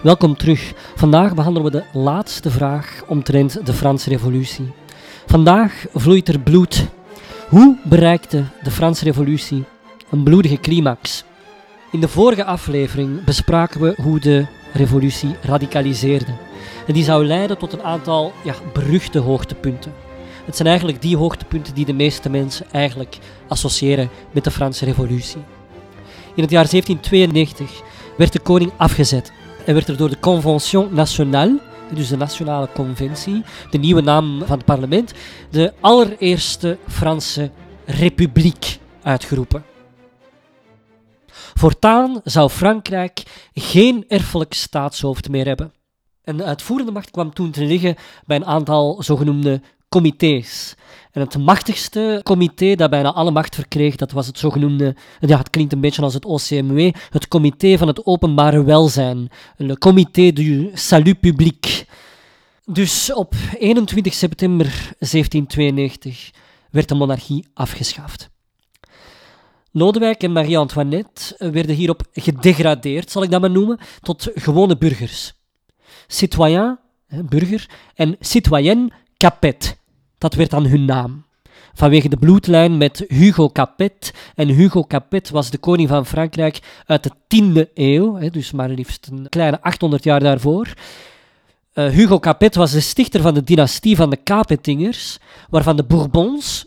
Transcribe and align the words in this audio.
welkom 0.00 0.36
terug. 0.36 0.72
Vandaag 0.94 1.34
behandelen 1.34 1.72
we 1.72 1.78
de 1.78 1.98
laatste 1.98 2.50
vraag 2.50 3.02
omtrent 3.06 3.66
de 3.66 3.72
Franse 3.72 4.08
Revolutie. 4.08 4.72
Vandaag 5.26 5.84
vloeit 5.94 6.28
er 6.28 6.40
bloed. 6.40 6.86
Hoe 7.48 7.76
bereikte 7.84 8.44
de 8.62 8.70
Franse 8.70 9.04
Revolutie 9.04 9.64
een 10.10 10.22
bloedige 10.22 10.56
climax? 10.56 11.24
In 11.90 12.00
de 12.00 12.08
vorige 12.08 12.44
aflevering 12.44 13.24
bespraken 13.24 13.80
we 13.80 13.94
hoe 14.02 14.20
de 14.20 14.46
revolutie 14.72 15.36
radicaliseerde. 15.42 16.34
En 16.86 16.94
die 16.94 17.04
zou 17.04 17.26
leiden 17.26 17.58
tot 17.58 17.72
een 17.72 17.82
aantal 17.82 18.32
ja, 18.44 18.54
beruchte 18.72 19.18
hoogtepunten. 19.18 19.92
Het 20.44 20.56
zijn 20.56 20.68
eigenlijk 20.68 21.02
die 21.02 21.16
hoogtepunten 21.16 21.74
die 21.74 21.84
de 21.84 21.92
meeste 21.92 22.30
mensen 22.30 22.66
eigenlijk 22.70 23.18
associëren 23.48 24.10
met 24.30 24.44
de 24.44 24.50
Franse 24.50 24.84
Revolutie. 24.84 25.42
In 26.34 26.42
het 26.42 26.50
jaar 26.50 26.68
1792 26.70 27.82
werd 28.16 28.32
de 28.32 28.40
koning 28.40 28.72
afgezet 28.76 29.32
en 29.66 29.74
werd 29.74 29.88
er 29.88 29.96
door 29.96 30.08
de 30.08 30.18
Convention 30.18 30.94
Nationale, 30.94 31.60
dus 31.94 32.08
de 32.08 32.16
Nationale 32.16 32.68
Conventie, 32.74 33.44
de 33.70 33.78
nieuwe 33.78 34.00
naam 34.00 34.38
van 34.38 34.56
het 34.56 34.66
parlement, 34.66 35.12
de 35.50 35.72
allereerste 35.80 36.78
Franse 36.88 37.50
Republiek 37.84 38.78
uitgeroepen. 39.02 39.64
Voortaan 41.54 42.20
zou 42.24 42.50
Frankrijk 42.50 43.22
geen 43.54 44.04
erfelijk 44.08 44.54
staatshoofd 44.54 45.28
meer 45.28 45.46
hebben. 45.46 45.72
En 46.22 46.36
de 46.36 46.44
uitvoerende 46.44 46.92
macht 46.92 47.10
kwam 47.10 47.34
toen 47.34 47.50
te 47.50 47.64
liggen 47.64 47.96
bij 48.26 48.36
een 48.36 48.46
aantal 48.46 49.02
zogenoemde 49.02 49.60
comité's. 49.92 50.74
En 51.10 51.20
het 51.20 51.38
machtigste 51.38 52.20
comité 52.22 52.74
dat 52.74 52.90
bijna 52.90 53.12
alle 53.12 53.30
macht 53.30 53.54
verkreeg, 53.54 53.96
dat 53.96 54.12
was 54.12 54.26
het 54.26 54.38
zogenoemde, 54.38 54.96
ja, 55.20 55.38
het 55.38 55.50
klinkt 55.50 55.72
een 55.72 55.80
beetje 55.80 56.02
als 56.02 56.14
het 56.14 56.24
OCMW, 56.24 56.94
het 57.10 57.28
Comité 57.28 57.78
van 57.78 57.88
het 57.88 58.06
Openbare 58.06 58.64
Welzijn, 58.64 59.28
le 59.56 59.78
Comité 59.78 60.32
du 60.32 60.70
Salut 60.74 61.20
Public. 61.20 61.86
Dus 62.64 63.12
op 63.12 63.34
21 63.58 64.14
september 64.14 64.66
1792 64.98 66.30
werd 66.70 66.88
de 66.88 66.94
monarchie 66.94 67.46
afgeschaft. 67.54 68.30
Lodewijk 69.72 70.22
en 70.22 70.32
Marie-Antoinette 70.32 71.50
werden 71.50 71.76
hierop 71.76 72.02
gedegradeerd, 72.12 73.10
zal 73.10 73.22
ik 73.22 73.30
dat 73.30 73.40
maar 73.40 73.50
noemen, 73.50 73.78
tot 74.00 74.30
gewone 74.34 74.76
burgers. 74.78 75.32
Citoyen, 76.06 76.78
burger, 77.28 77.70
en 77.94 78.16
citoyenne, 78.20 78.90
capet. 79.16 79.80
Dat 80.22 80.34
werd 80.34 80.50
dan 80.50 80.66
hun 80.66 80.84
naam. 80.84 81.24
Vanwege 81.74 82.08
de 82.08 82.16
bloedlijn 82.16 82.76
met 82.76 83.04
Hugo 83.08 83.50
Capet. 83.50 84.14
En 84.34 84.48
Hugo 84.48 84.84
Capet 84.84 85.30
was 85.30 85.50
de 85.50 85.58
koning 85.58 85.88
van 85.88 86.06
Frankrijk 86.06 86.82
uit 86.86 87.02
de 87.02 87.10
10e 87.10 87.72
eeuw, 87.74 88.30
dus 88.30 88.52
maar 88.52 88.68
liefst 88.68 89.08
een 89.10 89.28
kleine 89.28 89.60
800 89.60 90.04
jaar 90.04 90.20
daarvoor. 90.20 90.72
Uh, 91.74 91.88
Hugo 91.88 92.18
Capet 92.18 92.54
was 92.54 92.70
de 92.70 92.80
stichter 92.80 93.20
van 93.20 93.34
de 93.34 93.42
dynastie 93.42 93.96
van 93.96 94.10
de 94.10 94.22
Capetingers, 94.22 95.18
waarvan 95.48 95.76
de 95.76 95.84
Bourbons, 95.84 96.66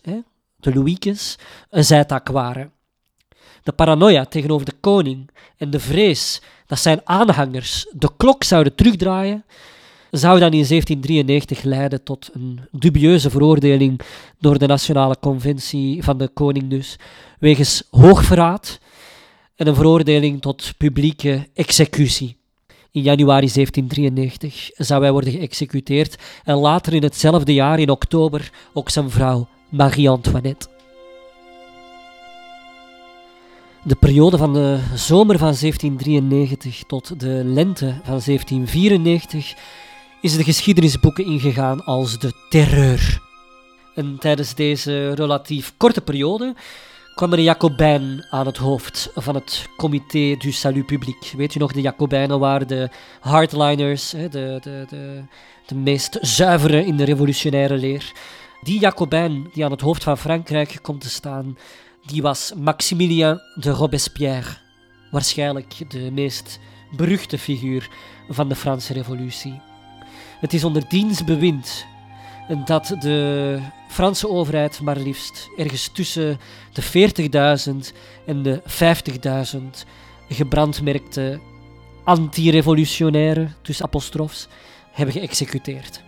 de 0.56 0.74
Louises, 0.74 1.38
een 1.70 1.86
zijtak 1.86 2.28
waren. 2.28 2.72
De 3.64 3.72
paranoia 3.72 4.26
tegenover 4.26 4.66
de 4.66 4.76
koning 4.80 5.30
en 5.58 5.70
de 5.70 5.80
vrees 5.80 6.42
dat 6.66 6.80
zijn 6.80 7.02
aanhangers 7.04 7.88
de 7.92 8.10
klok 8.18 8.44
zouden 8.44 8.76
terugdraaien, 8.76 9.46
zou 10.18 10.40
dan 10.40 10.52
in 10.52 10.66
1793 10.68 11.64
leiden 11.64 12.04
tot 12.04 12.30
een 12.34 12.60
dubieuze 12.72 13.30
veroordeling 13.30 14.00
door 14.40 14.58
de 14.58 14.68
Nationale 14.68 15.16
Conventie 15.20 16.04
van 16.04 16.18
de 16.18 16.28
Koning 16.28 16.70
dus, 16.70 16.96
wegens 17.40 17.84
hoogverraad 17.90 18.80
en 19.56 19.68
een 19.68 19.76
veroordeling 19.76 20.42
tot 20.42 20.74
publieke 20.78 21.48
executie. 21.54 22.38
In 22.92 23.02
januari 23.02 23.50
1793 23.54 24.70
zou 24.74 25.02
hij 25.02 25.12
worden 25.12 25.32
geëxecuteerd 25.32 26.16
en 26.44 26.56
later 26.56 26.94
in 26.94 27.04
hetzelfde 27.04 27.54
jaar, 27.54 27.80
in 27.80 27.90
oktober, 27.90 28.52
ook 28.74 28.90
zijn 28.90 29.10
vrouw 29.10 29.48
Marie-Antoinette. 29.70 30.68
De 33.84 33.96
periode 33.96 34.38
van 34.38 34.54
de 34.54 34.80
zomer 34.94 35.38
van 35.38 35.56
1793 35.60 36.84
tot 36.88 37.20
de 37.20 37.42
lente 37.46 37.86
van 37.86 38.22
1794 38.26 39.54
is 40.22 40.38
de 40.38 40.44
geschiedenisboeken 40.44 41.26
ingegaan 41.26 41.86
als 41.86 42.20
de 42.20 42.34
terreur. 42.50 43.22
En 43.96 44.18
tijdens 44.20 44.56
deze 44.56 45.14
relatief 45.14 45.74
korte 45.78 46.02
periode 46.02 46.56
kwam 47.16 47.32
er 47.32 47.38
een 47.38 47.44
Jacobijn 47.44 48.26
aan 48.30 48.46
het 48.46 48.58
hoofd 48.58 49.12
van 49.16 49.36
het 49.36 49.70
Comité 49.78 50.36
du 50.38 50.52
Salut 50.52 50.86
Public. 50.86 51.34
Weet 51.38 51.56
u 51.56 51.60
nog, 51.60 51.72
de 51.72 51.82
Jacobijnen 51.82 52.40
waren 52.40 52.68
de 52.68 52.90
hardliners, 53.20 54.10
de, 54.10 54.30
de, 54.30 54.86
de, 54.90 55.24
de 55.66 55.76
meest 55.76 56.18
zuivere 56.22 56.86
in 56.86 56.98
de 56.98 57.04
revolutionaire 57.04 57.78
leer. 57.78 58.12
Die 58.62 58.80
Jacobijn 58.80 59.50
die 59.54 59.66
aan 59.66 59.72
het 59.72 59.82
hoofd 59.82 60.04
van 60.04 60.18
Frankrijk 60.18 60.80
komt 60.82 61.02
te 61.02 61.10
staan, 61.10 61.58
die 62.06 62.22
was 62.22 62.54
Maximilien 62.56 63.42
de 63.56 63.70
Robespierre. 63.70 64.58
Waarschijnlijk 65.12 65.92
de 65.92 66.12
meest 66.12 66.60
beruchte 66.96 67.38
figuur 67.38 67.90
van 68.30 68.50
de 68.50 68.56
Franse 68.56 68.94
revolutie. 68.94 69.62
Het 70.46 70.54
is 70.54 70.64
onder 70.64 70.88
diens 70.88 71.24
bewind 71.24 71.86
dat 72.66 72.96
de 73.00 73.60
Franse 73.88 74.30
overheid 74.30 74.82
maar 74.82 74.98
liefst 74.98 75.50
ergens 75.58 75.90
tussen 75.94 76.40
de 76.74 76.84
40.000 77.92 77.96
en 78.26 78.44
de 78.44 78.62
50.000 79.56 79.62
gebrandmerkte 80.30 81.40
anti-revolutionaire, 82.04 83.48
tussen 83.62 83.86
apostrofs, 83.86 84.48
hebben 84.92 85.16
geëxecuteerd. 85.16 86.02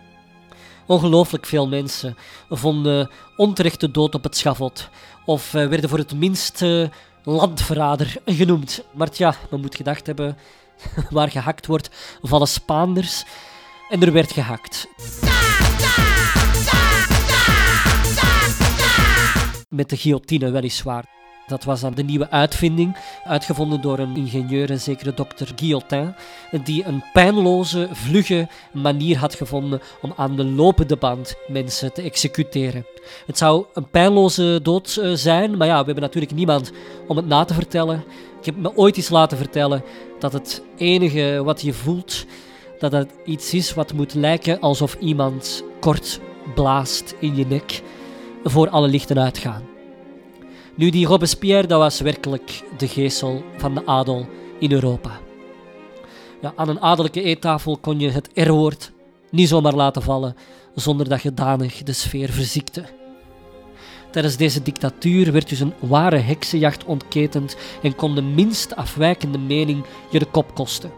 Ongelooflijk 0.86 1.46
veel 1.46 1.68
mensen 1.68 2.16
vonden 2.48 3.10
onterecht 3.36 3.80
de 3.80 3.90
dood 3.90 4.14
op 4.14 4.22
het 4.22 4.36
schavot 4.36 4.88
of 5.24 5.54
eh, 5.54 5.66
werden 5.66 5.88
voor 5.88 5.98
het 5.98 6.14
minst 6.14 6.62
uh, 6.62 6.88
landverrader 7.22 8.16
genoemd. 8.24 8.84
Maar 8.92 9.08
ja, 9.12 9.34
men 9.50 9.60
moet 9.60 9.76
gedacht 9.76 10.06
hebben, 10.06 10.36
waar 11.10 11.30
gehakt 11.30 11.66
wordt, 11.66 11.90
vallen 12.22 12.48
Spaanders 12.48 13.24
en 13.88 14.02
er 14.02 14.12
werd 14.12 14.32
gehakt. 14.32 14.88
Met 19.68 19.90
de 19.90 19.96
guillotine 19.96 20.50
weliswaar. 20.50 21.16
Dat 21.46 21.64
was 21.64 21.80
dan 21.80 21.94
de 21.94 22.02
nieuwe 22.02 22.30
uitvinding, 22.30 22.96
uitgevonden 23.24 23.80
door 23.80 23.98
een 23.98 24.16
ingenieur, 24.16 24.70
een 24.70 24.80
zekere 24.80 25.14
dokter 25.14 25.52
Guillotin, 25.56 26.14
die 26.64 26.84
een 26.84 27.04
pijnloze, 27.12 27.88
vlugge 27.92 28.48
manier 28.72 29.18
had 29.18 29.34
gevonden 29.34 29.80
om 30.02 30.12
aan 30.16 30.36
de 30.36 30.44
lopende 30.44 30.96
band 30.96 31.34
mensen 31.46 31.92
te 31.92 32.02
executeren. 32.02 32.86
Het 33.26 33.38
zou 33.38 33.64
een 33.74 33.90
pijnloze 33.90 34.60
dood 34.62 34.96
eh, 34.96 35.12
zijn, 35.12 35.56
maar 35.56 35.66
ja, 35.66 35.78
we 35.78 35.84
hebben 35.84 36.02
natuurlijk 36.02 36.34
niemand 36.34 36.72
om 37.06 37.16
het 37.16 37.26
na 37.26 37.44
te 37.44 37.54
vertellen. 37.54 38.04
Ik 38.38 38.44
heb 38.44 38.56
me 38.56 38.76
ooit 38.76 38.96
eens 38.96 39.08
laten 39.08 39.38
vertellen 39.38 39.82
dat 40.18 40.32
het 40.32 40.62
enige 40.76 41.40
wat 41.44 41.62
je 41.62 41.72
voelt 41.72 42.26
dat 42.78 42.92
het 42.92 43.10
iets 43.24 43.54
is 43.54 43.74
wat 43.74 43.92
moet 43.92 44.14
lijken 44.14 44.60
alsof 44.60 44.96
iemand 45.00 45.64
kort 45.80 46.20
blaast 46.54 47.14
in 47.20 47.36
je 47.36 47.46
nek 47.46 47.82
voor 48.44 48.68
alle 48.68 48.88
lichten 48.88 49.18
uitgaan. 49.18 49.62
Nu, 50.74 50.90
die 50.90 51.06
Robespierre, 51.06 51.66
dat 51.66 51.78
was 51.78 52.00
werkelijk 52.00 52.62
de 52.76 52.88
geestel 52.88 53.42
van 53.56 53.74
de 53.74 53.86
adel 53.86 54.26
in 54.58 54.72
Europa. 54.72 55.20
Ja, 56.40 56.52
aan 56.56 56.68
een 56.68 56.80
adellijke 56.80 57.22
eettafel 57.22 57.76
kon 57.76 58.00
je 58.00 58.10
het 58.10 58.30
R-woord 58.34 58.92
niet 59.30 59.48
zomaar 59.48 59.74
laten 59.74 60.02
vallen 60.02 60.36
zonder 60.74 61.08
dat 61.08 61.22
je 61.22 61.34
danig 61.34 61.82
de 61.82 61.92
sfeer 61.92 62.30
verziekte. 62.30 62.84
Tijdens 64.10 64.36
deze 64.36 64.62
dictatuur 64.62 65.32
werd 65.32 65.48
dus 65.48 65.60
een 65.60 65.74
ware 65.80 66.18
heksenjacht 66.18 66.84
ontketend 66.84 67.56
en 67.82 67.94
kon 67.94 68.14
de 68.14 68.22
minst 68.22 68.76
afwijkende 68.76 69.38
mening 69.38 69.84
je 70.10 70.18
de 70.18 70.30
kop 70.30 70.54
kosten. 70.54 70.97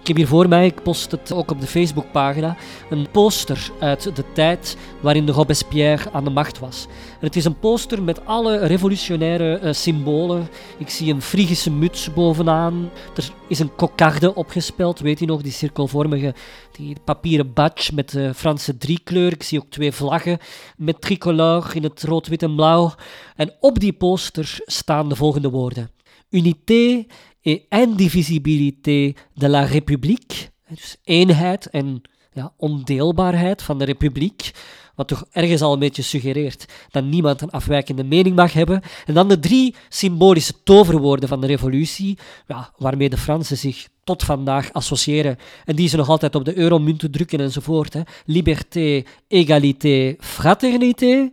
Ik 0.00 0.06
heb 0.06 0.16
hier 0.16 0.26
voor 0.26 0.48
mij, 0.48 0.66
ik 0.66 0.82
post 0.82 1.10
het 1.10 1.32
ook 1.32 1.50
op 1.50 1.60
de 1.60 1.66
Facebookpagina, 1.66 2.56
een 2.90 3.10
poster 3.10 3.70
uit 3.80 4.16
de 4.16 4.24
tijd 4.32 4.76
waarin 5.00 5.26
de 5.26 5.32
Robespierre 5.32 6.10
aan 6.12 6.24
de 6.24 6.30
macht 6.30 6.58
was. 6.58 6.86
Het 7.18 7.36
is 7.36 7.44
een 7.44 7.58
poster 7.58 8.02
met 8.02 8.26
alle 8.26 8.56
revolutionaire 8.58 9.60
uh, 9.62 9.72
symbolen. 9.72 10.48
Ik 10.78 10.90
zie 10.90 11.12
een 11.12 11.22
Frigische 11.22 11.70
muts 11.70 12.12
bovenaan. 12.12 12.90
Er 13.16 13.32
is 13.48 13.58
een 13.58 13.74
kokarde 13.74 14.34
opgespeld, 14.34 15.00
weet 15.00 15.20
u 15.20 15.24
nog, 15.24 15.42
die 15.42 15.52
cirkelvormige, 15.52 16.34
die 16.72 16.96
papieren 17.04 17.52
badge 17.52 17.94
met 17.94 18.10
de 18.10 18.34
Franse 18.34 18.78
driekleur. 18.78 19.32
Ik 19.32 19.42
zie 19.42 19.58
ook 19.58 19.70
twee 19.70 19.92
vlaggen 19.92 20.38
met 20.76 21.00
tricolore 21.00 21.74
in 21.74 21.82
het 21.82 22.02
rood, 22.02 22.26
wit 22.26 22.42
en 22.42 22.54
blauw. 22.54 22.94
En 23.36 23.52
op 23.60 23.78
die 23.78 23.92
poster 23.92 24.58
staan 24.64 25.08
de 25.08 25.16
volgende 25.16 25.50
woorden. 25.50 25.90
Unité 26.30 27.06
et 27.42 27.62
indivisibilité 27.68 29.14
de 29.34 29.48
la 29.48 29.64
République, 29.64 30.50
dus 30.68 30.96
eenheid 31.04 31.70
en 31.70 32.02
ja, 32.32 32.52
ondeelbaarheid 32.56 33.62
van 33.62 33.78
de 33.78 33.84
republiek, 33.84 34.50
wat 34.94 35.08
toch 35.08 35.24
ergens 35.30 35.62
al 35.62 35.72
een 35.72 35.78
beetje 35.78 36.02
suggereert 36.02 36.64
dat 36.90 37.04
niemand 37.04 37.40
een 37.40 37.50
afwijkende 37.50 38.04
mening 38.04 38.36
mag 38.36 38.52
hebben. 38.52 38.82
En 39.06 39.14
dan 39.14 39.28
de 39.28 39.38
drie 39.38 39.74
symbolische 39.88 40.62
toverwoorden 40.62 41.28
van 41.28 41.40
de 41.40 41.46
revolutie, 41.46 42.18
ja, 42.46 42.72
waarmee 42.76 43.08
de 43.08 43.16
Fransen 43.16 43.56
zich 43.56 43.88
tot 44.04 44.22
vandaag 44.22 44.72
associëren 44.72 45.36
en 45.64 45.76
die 45.76 45.88
ze 45.88 45.96
nog 45.96 46.08
altijd 46.08 46.34
op 46.34 46.44
de 46.44 46.58
euromunten 46.58 47.10
drukken 47.10 47.40
enzovoort. 47.40 47.92
Hè. 47.92 48.00
Liberté, 48.24 49.02
égalité, 49.28 50.16
fraternité. 50.18 51.30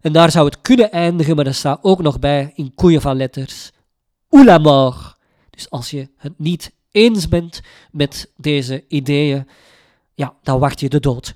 En 0.00 0.12
daar 0.12 0.30
zou 0.30 0.46
het 0.46 0.60
kunnen 0.60 0.90
eindigen, 0.90 1.36
maar 1.36 1.44
dat 1.44 1.54
staat 1.54 1.78
ook 1.82 2.02
nog 2.02 2.18
bij 2.18 2.52
in 2.54 2.74
koeien 2.74 3.00
van 3.00 3.16
letters. 3.16 3.70
Ou 4.28 4.44
la 4.44 4.58
mort. 4.58 5.16
Dus 5.50 5.70
als 5.70 5.90
je 5.90 6.08
het 6.16 6.38
niet 6.38 6.72
eens 6.90 7.28
bent 7.28 7.60
met 7.90 8.30
deze 8.36 8.84
ideeën, 8.88 9.48
ja, 10.14 10.34
dan 10.42 10.58
wacht 10.58 10.80
je 10.80 10.88
de 10.88 11.00
dood. 11.00 11.34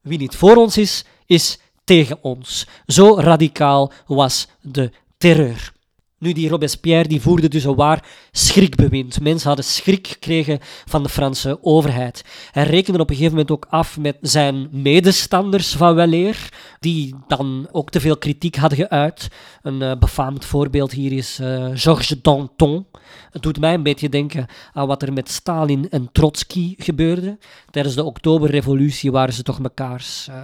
Wie 0.00 0.18
niet 0.18 0.36
voor 0.36 0.56
ons 0.56 0.76
is, 0.76 1.04
is 1.26 1.58
tegen 1.84 2.22
ons. 2.22 2.66
Zo 2.86 3.16
radicaal 3.18 3.92
was 4.06 4.48
de 4.60 4.92
terreur. 5.18 5.73
Nu, 6.24 6.32
die 6.32 6.48
Robespierre 6.48 7.08
die 7.08 7.20
voerde 7.20 7.48
dus 7.48 7.64
een 7.64 7.74
waar 7.74 8.04
schrikbewind. 8.32 9.20
Mensen 9.20 9.46
hadden 9.46 9.64
schrik 9.64 10.06
gekregen 10.06 10.58
van 10.84 11.02
de 11.02 11.08
Franse 11.08 11.58
overheid. 11.62 12.24
Hij 12.50 12.64
rekende 12.64 12.98
op 12.98 13.10
een 13.10 13.14
gegeven 13.14 13.36
moment 13.36 13.52
ook 13.52 13.66
af 13.68 13.98
met 13.98 14.16
zijn 14.20 14.68
medestanders 14.70 15.76
van 15.76 15.94
weleer, 15.94 16.48
die 16.80 17.14
dan 17.26 17.68
ook 17.72 17.90
te 17.90 18.00
veel 18.00 18.16
kritiek 18.16 18.56
hadden 18.56 18.78
geuit. 18.78 19.28
Een 19.62 19.80
uh, 19.80 19.92
befaamd 19.98 20.44
voorbeeld 20.44 20.92
hier 20.92 21.12
is 21.12 21.38
uh, 21.40 21.70
Georges 21.74 22.16
Danton. 22.22 22.86
Het 23.30 23.42
doet 23.42 23.60
mij 23.60 23.74
een 23.74 23.82
beetje 23.82 24.08
denken 24.08 24.46
aan 24.72 24.86
wat 24.86 25.02
er 25.02 25.12
met 25.12 25.30
Stalin 25.30 25.90
en 25.90 26.08
Trotsky 26.12 26.74
gebeurde. 26.78 27.38
Tijdens 27.70 27.94
de 27.94 28.04
Oktoberrevolutie 28.04 29.12
waren 29.12 29.34
ze 29.34 29.42
toch 29.42 29.58
mekaars 29.58 30.26
uh, 30.30 30.36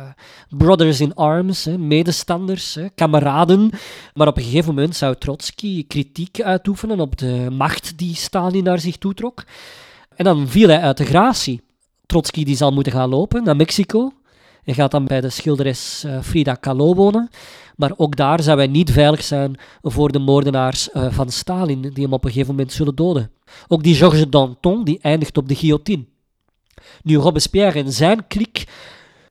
brothers 0.48 1.00
in 1.00 1.14
arms, 1.14 1.64
hè, 1.64 1.78
medestanders, 1.78 2.74
hè, 2.74 2.88
kameraden. 2.94 3.70
Maar 4.14 4.28
op 4.28 4.36
een 4.36 4.42
gegeven 4.42 4.74
moment 4.74 4.96
zou 4.96 5.14
Trotsky 5.18 5.69
kritiek 5.88 6.42
uitoefenen 6.42 7.00
op 7.00 7.16
de 7.18 7.46
macht 7.50 7.98
die 7.98 8.14
Stalin 8.14 8.64
naar 8.64 8.78
zich 8.78 8.96
toetrok. 8.96 9.44
En 10.16 10.24
dan 10.24 10.48
viel 10.48 10.68
hij 10.68 10.80
uit 10.80 10.96
de 10.96 11.04
gratie. 11.04 11.60
Trotsky 12.06 12.44
die 12.44 12.56
zal 12.56 12.72
moeten 12.72 12.92
gaan 12.92 13.08
lopen 13.08 13.44
naar 13.44 13.56
Mexico. 13.56 14.12
Hij 14.62 14.74
gaat 14.74 14.90
dan 14.90 15.04
bij 15.04 15.20
de 15.20 15.30
schilderes 15.30 16.02
uh, 16.06 16.22
Frida 16.22 16.54
Kahlo 16.54 16.94
wonen. 16.94 17.28
Maar 17.76 17.92
ook 17.96 18.16
daar 18.16 18.42
zou 18.42 18.58
hij 18.58 18.66
niet 18.66 18.90
veilig 18.92 19.24
zijn 19.24 19.56
voor 19.82 20.12
de 20.12 20.18
moordenaars 20.18 20.88
uh, 20.92 21.12
van 21.12 21.30
Stalin, 21.30 21.80
die 21.80 22.04
hem 22.04 22.12
op 22.12 22.24
een 22.24 22.30
gegeven 22.30 22.54
moment 22.54 22.72
zullen 22.72 22.94
doden. 22.94 23.30
Ook 23.68 23.82
die 23.82 23.94
Georges 23.94 24.28
Danton, 24.28 24.84
die 24.84 24.98
eindigt 25.00 25.36
op 25.36 25.48
de 25.48 25.54
guillotine. 25.54 26.04
Nu, 27.02 27.16
Robespierre 27.16 27.78
en 27.78 27.92
zijn 27.92 28.26
klik, 28.26 28.64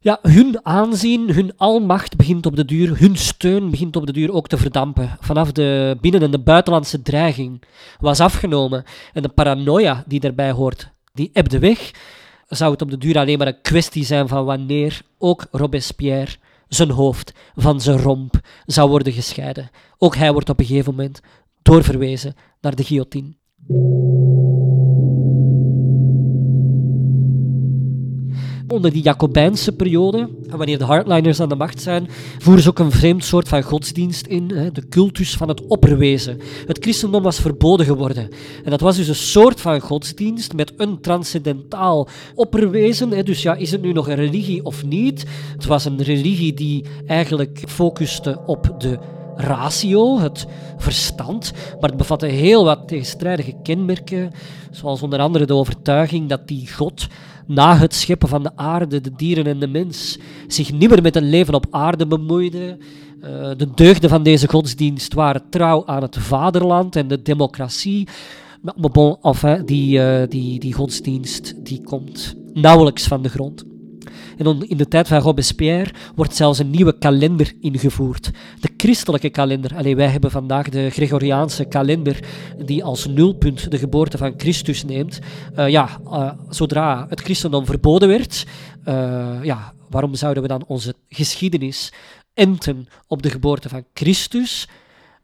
ja, 0.02 0.20
hun 0.22 0.66
aanzien, 0.66 1.34
hun 1.34 1.54
almacht 1.58 2.16
begint 2.16 2.46
op 2.46 2.56
de 2.56 2.66
duur, 2.66 3.00
hun 3.00 3.16
steun 3.16 3.70
begint 3.70 3.96
op 3.96 4.06
de 4.06 4.14
duur 4.14 4.34
ook 4.34 4.48
te 4.48 4.58
verdampen. 4.58 5.18
Vanaf 5.20 5.52
de 5.52 5.98
binnen- 6.02 6.22
en 6.22 6.32
de 6.32 6.40
buitenlandse 6.40 7.02
dreiging 7.02 7.62
was 8.00 8.20
afgenomen 8.20 8.84
en 9.14 9.22
de 9.22 9.30
paranoia 9.30 10.04
die 10.08 10.20
daarbij 10.20 10.52
hoort, 10.52 10.92
die 11.14 11.30
ebde 11.34 11.60
weg, 11.60 11.92
zou 12.48 12.72
het 12.72 12.82
op 12.82 12.90
de 12.90 12.98
duur 12.98 13.18
alleen 13.18 13.38
maar 13.38 13.48
een 13.48 13.62
kwestie 13.62 14.06
zijn 14.06 14.28
van 14.28 14.46
wanneer 14.46 15.02
ook 15.18 15.48
Robespierre 15.52 16.36
zijn 16.68 16.92
hoofd 16.92 17.34
van 17.56 17.82
zijn 17.82 17.98
romp 17.98 18.40
zou 18.66 18.90
worden 18.90 19.14
gescheiden. 19.14 19.70
Ook 19.98 20.16
hij 20.16 20.32
wordt 20.32 20.50
op 20.50 20.60
een 20.60 20.66
gegeven 20.66 20.96
moment 20.96 21.22
doorverwezen 21.62 22.36
naar 22.62 22.76
de 22.76 22.84
guillotine. 22.84 23.38
Onder 28.74 28.92
die 28.92 29.04
Jacobijnse 29.04 29.72
periode, 29.72 30.30
wanneer 30.50 30.78
de 30.78 30.84
hardliners 30.84 31.40
aan 31.40 31.50
de 31.50 31.56
macht 31.56 31.82
zijn, 31.82 32.08
voeren 32.38 32.64
ze 32.64 32.70
ook 32.70 32.80
een 32.80 32.92
vreemd 32.92 33.24
soort 33.24 33.48
van 33.48 33.64
godsdienst 33.64 34.26
in, 34.26 34.48
de 34.48 34.88
cultus 34.90 35.36
van 35.36 35.48
het 35.48 35.68
opperwezen. 35.68 36.40
Het 36.66 36.78
christendom 36.82 37.24
was 37.24 37.40
verboden 37.40 37.86
geworden. 37.86 38.30
En 38.64 38.70
dat 38.70 38.82
was 38.82 38.96
dus 38.96 39.08
een 39.08 39.16
soort 39.16 39.62
van 39.62 39.80
godsdienst 39.80 40.54
met 40.54 40.74
een 40.78 41.02
transcendentaal 41.02 42.08
opperwezen. 42.36 43.26
Dus 43.26 43.42
ja, 43.42 43.56
is 43.56 43.72
het 43.72 43.82
nu 43.82 43.94
nog 43.94 44.08
een 44.08 44.16
religie 44.16 44.66
of 44.66 44.86
niet? 44.86 45.26
Het 45.54 45.66
was 45.66 45.86
een 45.86 46.02
religie 46.02 46.54
die 46.54 46.86
eigenlijk 47.06 47.64
focuste 47.68 48.40
op 48.46 48.76
de 48.78 49.00
ratio, 49.36 50.20
het 50.20 50.46
verstand, 50.78 51.52
maar 51.80 51.90
het 51.90 51.98
bevatte 51.98 52.26
heel 52.26 52.64
wat 52.64 52.88
tegenstrijdige 52.88 53.54
kenmerken, 53.64 54.32
zoals 54.72 55.02
onder 55.02 55.20
andere 55.20 55.46
de 55.46 55.54
overtuiging 55.54 56.30
dat 56.30 56.48
die 56.48 56.72
God 56.72 57.08
na 57.50 57.78
het 57.78 57.96
scheppen 57.96 58.30
van 58.30 58.44
de 58.44 58.52
aarde, 58.56 59.02
de 59.02 59.12
dieren 59.16 59.46
en 59.46 59.60
de 59.60 59.68
mens, 59.68 60.18
zich 60.48 60.72
niet 60.72 60.90
meer 60.90 61.02
met 61.02 61.16
een 61.16 61.30
leven 61.30 61.54
op 61.54 61.66
aarde 61.70 62.08
bemoeide. 62.08 62.78
Uh, 63.24 63.50
de 63.58 63.68
deugden 63.76 64.10
van 64.10 64.24
deze 64.24 64.48
godsdienst 64.48 65.14
waren 65.14 65.50
trouw 65.50 65.86
aan 65.86 66.02
het 66.02 66.18
vaderland 66.18 66.96
en 66.96 67.08
de 67.08 67.22
democratie. 67.22 68.08
Maar 68.62 68.92
bon, 68.92 69.18
die, 69.66 70.00
uh, 70.00 70.22
die, 70.28 70.60
die 70.60 70.74
godsdienst 70.74 71.66
die 71.66 71.82
komt 71.82 72.36
nauwelijks 72.54 73.08
van 73.08 73.22
de 73.22 73.30
grond. 73.30 73.64
In 74.40 74.78
de 74.78 74.88
tijd 74.88 75.08
van 75.08 75.20
Robespierre 75.20 75.94
wordt 76.16 76.36
zelfs 76.36 76.60
een 76.60 76.70
nieuwe 76.70 76.98
kalender 76.98 77.54
ingevoerd. 77.62 78.32
De 78.60 78.70
christelijke 78.78 79.30
kalender. 79.30 79.76
Allee, 79.76 79.96
wij 79.96 80.08
hebben 80.08 80.32
vandaag 80.32 80.70
de 80.70 80.90
Gregoriaanse 80.90 81.66
kalender, 81.66 82.20
die 82.66 82.84
als 82.84 83.08
nulpunt 83.08 83.72
de 83.72 83.78
geboorte 83.78 84.18
van 84.18 84.34
Christus 84.38 84.84
neemt. 84.84 85.20
Uh, 85.58 85.70
ja, 85.70 86.00
uh, 86.06 86.32
zodra 86.50 87.06
het 87.10 87.22
christendom 87.22 87.66
verboden 87.66 88.08
werd, 88.08 88.46
uh, 88.86 89.44
ja, 89.44 89.74
waarom 89.90 90.16
zouden 90.16 90.44
we 90.44 90.50
dan 90.50 90.64
onze 90.68 90.96
geschiedenis 91.10 91.94
enten 92.34 92.88
op 93.08 93.22
de 93.22 93.30
geboorte 93.30 93.70
van 93.70 93.86
Christus? 93.94 94.68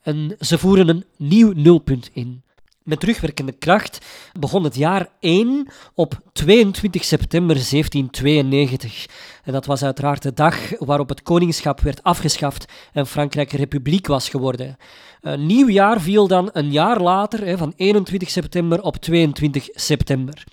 En 0.01 0.35
ze 0.39 0.57
voeren 0.57 0.87
een 0.87 1.03
nieuw 1.17 1.51
nulpunt 1.51 2.09
in. 2.13 2.43
Met 2.85 2.99
terugwerkende 2.99 3.51
kracht 3.51 4.05
begon 4.39 4.63
het 4.63 4.75
jaar 4.75 5.09
1 5.19 5.67
op 5.93 6.21
22 6.33 7.03
september 7.03 7.55
1792. 7.55 9.05
En 9.43 9.53
dat 9.53 9.65
was 9.65 9.83
uiteraard 9.83 10.21
de 10.21 10.33
dag 10.33 10.79
waarop 10.79 11.09
het 11.09 11.21
koningschap 11.21 11.79
werd 11.79 12.03
afgeschaft 12.03 12.65
en 12.93 13.07
Frankrijk 13.07 13.51
republiek 13.51 14.07
was 14.07 14.29
geworden. 14.29 14.77
Een 15.21 15.45
nieuw 15.45 15.67
jaar 15.67 16.01
viel 16.01 16.27
dan 16.27 16.49
een 16.53 16.71
jaar 16.71 17.01
later, 17.01 17.57
van 17.57 17.73
21 17.75 18.29
september 18.29 18.81
op 18.81 18.97
22 18.97 19.67
september. 19.71 20.43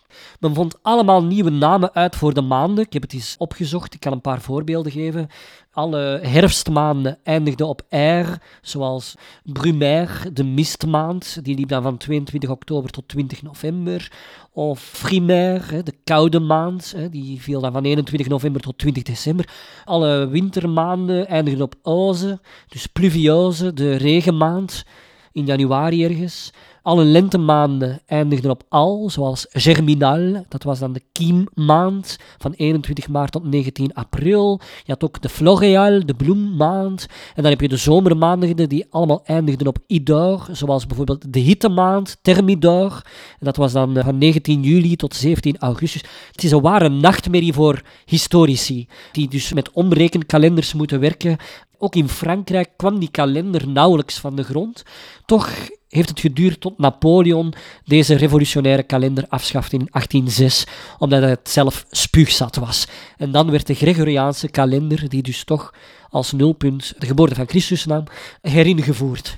Men 0.41 0.55
vond 0.55 0.83
allemaal 0.83 1.25
nieuwe 1.25 1.51
namen 1.51 1.95
uit 1.95 2.17
voor 2.17 2.35
de 2.35 2.41
maanden. 2.41 2.85
Ik 2.85 2.93
heb 2.93 3.03
het 3.03 3.13
eens 3.13 3.35
opgezocht, 3.39 3.95
ik 3.95 4.01
kan 4.01 4.13
een 4.13 4.21
paar 4.21 4.41
voorbeelden 4.41 4.93
geven. 4.93 5.29
Alle 5.71 6.21
herfstmaanden 6.23 7.19
eindigden 7.23 7.69
op 7.69 7.83
R, 7.89 8.27
zoals 8.61 9.15
Brumaire, 9.45 10.33
de 10.33 10.45
mistmaand, 10.45 11.45
die 11.45 11.57
liep 11.57 11.69
dan 11.69 11.83
van 11.83 11.97
22 11.97 12.51
oktober 12.51 12.91
tot 12.91 13.09
20 13.09 13.43
november. 13.43 14.13
Of 14.53 14.81
Frimaire, 14.81 15.83
de 15.83 15.95
koude 16.05 16.41
maand, 16.41 16.95
die 17.11 17.41
viel 17.41 17.61
dan 17.61 17.73
van 17.73 17.85
21 17.85 18.29
november 18.29 18.61
tot 18.61 18.79
20 18.79 19.03
december. 19.03 19.49
Alle 19.85 20.29
wintermaanden 20.29 21.27
eindigden 21.27 21.65
op 21.65 21.75
Oze, 21.83 22.41
dus 22.69 22.87
pluviose, 22.87 23.73
de 23.73 23.97
regenmaand, 23.97 24.85
in 25.33 25.45
januari 25.45 26.05
ergens. 26.05 26.53
Alle 26.85 27.05
lentemaanden 27.05 28.01
eindigden 28.07 28.51
op 28.51 28.63
al, 28.69 29.11
zoals 29.11 29.47
Germinal, 29.51 30.45
dat 30.49 30.63
was 30.63 30.79
dan 30.79 30.93
de 30.93 31.03
kiemmaand 31.13 32.17
van 32.39 32.53
21 32.53 33.09
maart 33.09 33.33
tot 33.33 33.45
19 33.45 33.95
april. 33.95 34.61
Je 34.85 34.93
had 34.93 35.05
ook 35.05 35.21
de 35.21 35.29
Floreal, 35.29 36.07
de 36.07 36.15
bloemmaand. 36.15 37.07
En 37.35 37.43
dan 37.43 37.51
heb 37.51 37.61
je 37.61 37.69
de 37.69 37.77
zomermaanden 37.77 38.69
die 38.69 38.87
allemaal 38.91 39.21
eindigden 39.25 39.67
op 39.67 39.79
Idor, 39.87 40.47
zoals 40.53 40.87
bijvoorbeeld 40.87 41.33
de 41.33 41.41
hittemaand, 41.41 42.17
Thermidor. 42.23 43.03
En 43.39 43.47
dat 43.47 43.57
was 43.57 43.73
dan 43.73 43.97
van 44.03 44.19
19 44.19 44.63
juli 44.63 44.97
tot 44.97 45.15
17 45.15 45.59
augustus. 45.59 46.05
Het 46.33 46.45
is 46.45 46.51
een 46.51 46.61
ware 46.61 46.89
nachtmerrie 46.89 47.53
voor 47.53 47.83
historici, 48.05 48.89
die 49.13 49.29
dus 49.29 49.53
met 49.53 49.71
omrekenkalenders 49.71 50.75
moeten 50.75 51.01
werken. 51.01 51.37
Ook 51.85 51.95
in 51.95 52.09
Frankrijk 52.09 52.71
kwam 52.77 52.99
die 52.99 53.11
kalender 53.11 53.69
nauwelijks 53.69 54.19
van 54.19 54.37
de 54.37 54.43
grond. 54.43 54.83
Toch 55.27 55.51
heeft 55.89 56.09
het 56.09 56.21
geduurd 56.21 56.61
tot 56.61 56.79
Napoleon 56.79 57.55
deze 57.85 58.15
revolutionaire 58.15 58.83
kalender 58.83 59.25
afschafte 59.29 59.77
in 59.77 59.89
1806, 59.91 60.67
omdat 60.99 61.23
het 61.23 61.49
zelf 61.49 61.85
spuugzat 61.91 62.57
was. 62.57 62.87
En 63.17 63.31
dan 63.33 63.51
werd 63.51 63.67
de 63.67 63.75
Gregoriaanse 63.75 64.49
kalender, 64.49 65.09
die 65.09 65.23
dus 65.23 65.45
toch 65.45 65.75
als 66.09 66.33
nulpunt 66.33 66.95
de 66.99 67.07
geboorte 67.07 67.35
van 67.35 67.49
Christus 67.49 67.87
nam, 67.87 68.05
heringevoerd. 68.41 69.37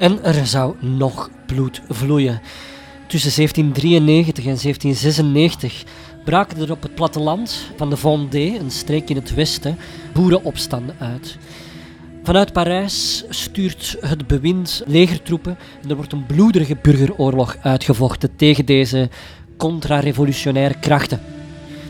En 0.00 0.24
er 0.24 0.46
zou 0.46 0.74
nog 0.78 1.30
bloed 1.46 1.80
vloeien. 1.88 2.40
Tussen 3.06 3.32
1793 3.34 4.44
en 4.44 4.58
1796 4.62 5.84
braken 6.24 6.60
er 6.62 6.70
op 6.70 6.82
het 6.82 6.94
platteland 6.94 7.66
van 7.76 7.90
de 7.90 7.96
Vendée, 7.96 8.58
een 8.58 8.70
streek 8.70 9.10
in 9.10 9.16
het 9.16 9.34
westen, 9.34 9.76
boerenopstanden 10.12 10.96
uit. 10.98 11.38
Vanuit 12.22 12.52
Parijs 12.52 13.24
stuurt 13.28 13.96
het 14.00 14.26
bewind 14.26 14.82
legertroepen 14.86 15.58
en 15.82 15.90
er 15.90 15.96
wordt 15.96 16.12
een 16.12 16.26
bloederige 16.26 16.76
burgeroorlog 16.82 17.56
uitgevochten 17.62 18.36
tegen 18.36 18.64
deze 18.64 19.08
contra-revolutionaire 19.56 20.78
krachten. 20.78 21.20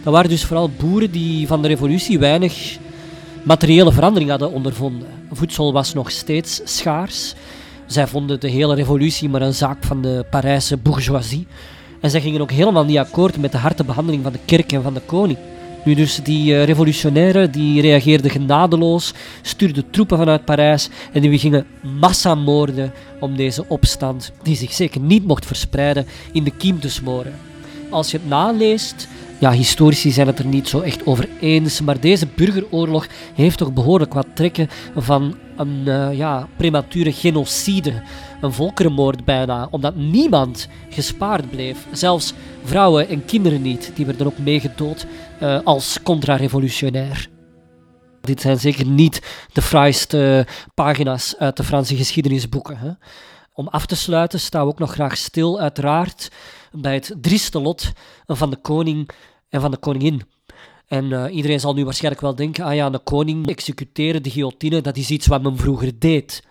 Dat 0.02 0.12
waren 0.12 0.31
dus 0.31 0.45
vooral 0.45 0.71
boeren 0.71 1.11
die 1.11 1.47
van 1.47 1.62
de 1.62 1.69
revolutie 1.69 2.19
weinig 2.19 2.79
materiële 3.43 3.93
verandering 3.93 4.31
hadden 4.31 4.52
ondervonden. 4.52 5.09
Voedsel 5.33 5.73
was 5.73 5.95
nog 5.95 6.11
steeds 6.11 6.61
schaars. 6.64 7.35
Zij 7.91 8.07
vonden 8.07 8.41
de 8.41 8.49
hele 8.49 8.75
revolutie 8.75 9.29
maar 9.29 9.43
een 9.43 9.55
zaak 9.55 9.85
van 9.85 10.03
de 10.03 10.25
Parijse 10.31 10.77
bourgeoisie. 10.77 11.47
En 12.01 12.11
zij 12.11 12.21
gingen 12.21 12.41
ook 12.41 12.51
helemaal 12.51 12.85
niet 12.85 12.99
akkoord 12.99 13.37
met 13.37 13.53
de 13.53 13.59
harde 13.59 13.85
behandeling 13.85 14.23
van 14.23 14.33
de 14.33 14.39
kerk 14.45 14.73
en 14.73 14.83
van 14.83 14.95
de 14.95 15.01
koning. 15.07 15.39
Nu 15.85 15.95
dus 15.95 16.21
die 16.23 16.53
uh, 16.53 16.65
revolutionairen 16.65 17.51
die 17.51 17.81
reageerden 17.81 18.31
genadeloos, 18.31 19.15
stuurden 19.43 19.91
troepen 19.91 20.19
vanuit 20.19 20.45
Parijs 20.45 20.89
en 21.13 21.21
die 21.21 21.39
gingen 21.39 21.67
massamoorden 22.01 22.93
om 23.21 23.37
deze 23.37 23.65
opstand, 23.69 24.33
die 24.43 24.57
zich 24.57 24.73
zeker 24.73 25.01
niet 25.01 25.27
mocht 25.27 25.47
verspreiden, 25.47 26.07
in 26.33 26.45
de 26.45 26.53
kiem 26.57 26.81
te 26.81 26.91
smoren. 26.91 27.35
Als 27.91 28.11
je 28.11 28.17
het 28.17 28.29
naleest, 28.29 29.09
ja, 29.41 29.53
historici 29.53 30.11
zijn 30.11 30.27
het 30.27 30.39
er 30.39 30.47
niet 30.47 30.69
zo 30.69 30.81
echt 30.81 31.07
over 31.07 31.29
eens, 31.41 31.81
maar 31.81 32.01
deze 32.01 32.27
burgeroorlog 32.27 33.07
heeft 33.35 33.59
toch 33.59 33.73
behoorlijk 33.73 34.15
wat 34.15 34.27
trekken 34.35 34.69
van 34.97 35.37
een 35.57 35.83
uh, 35.85 36.17
ja, 36.17 36.49
premature 36.57 37.13
genocide, 37.13 38.03
een 38.41 38.53
volkerenmoord 38.53 39.25
bijna, 39.25 39.69
omdat 39.71 39.97
niemand 39.97 40.69
gespaard 40.91 41.51
bleef. 41.51 41.87
Zelfs 41.93 42.33
vrouwen 42.65 43.09
en 43.09 43.25
kinderen 43.25 43.63
niet, 43.63 43.93
die 43.95 44.07
werden 44.07 44.27
ook 44.27 44.39
meegedood 44.39 45.07
uh, 45.43 45.59
als 45.65 46.03
contra-revolutionair. 46.03 47.29
Dit 48.21 48.41
zijn 48.41 48.59
zeker 48.59 48.87
niet 48.87 49.47
de 49.53 49.63
fraaiste 49.63 50.47
pagina's 50.75 51.35
uit 51.39 51.57
de 51.57 51.65
Franse 51.65 51.97
geschiedenisboeken. 51.97 52.79
Hè. 52.79 52.91
Om 53.55 53.69
af 53.69 53.87
te 53.87 53.97
sluiten 53.97 54.41
staan 54.41 54.63
we 54.63 54.71
ook 54.71 54.79
nog 54.79 54.93
graag 54.93 55.17
stil, 55.17 55.61
uiteraard, 55.61 56.29
bij 56.73 56.95
het 56.95 57.15
drieste 57.21 57.61
lot 57.61 57.93
van 58.27 58.51
de 58.51 58.57
koning 58.57 59.11
en 59.50 59.61
van 59.61 59.71
de 59.71 59.76
koningin. 59.76 60.23
En 60.87 61.04
uh, 61.04 61.35
iedereen 61.35 61.61
zal 61.61 61.75
nu 61.75 61.85
waarschijnlijk 61.85 62.23
wel 62.23 62.35
denken, 62.35 62.64
ah 62.64 62.75
ja, 62.75 62.90
de 62.90 62.99
koning 62.99 63.49
executeren, 63.49 64.23
de 64.23 64.30
guillotine, 64.30 64.80
dat 64.80 64.97
is 64.97 65.11
iets 65.11 65.26
wat 65.26 65.42
men 65.42 65.57
vroeger 65.57 65.99
deed. 65.99 66.45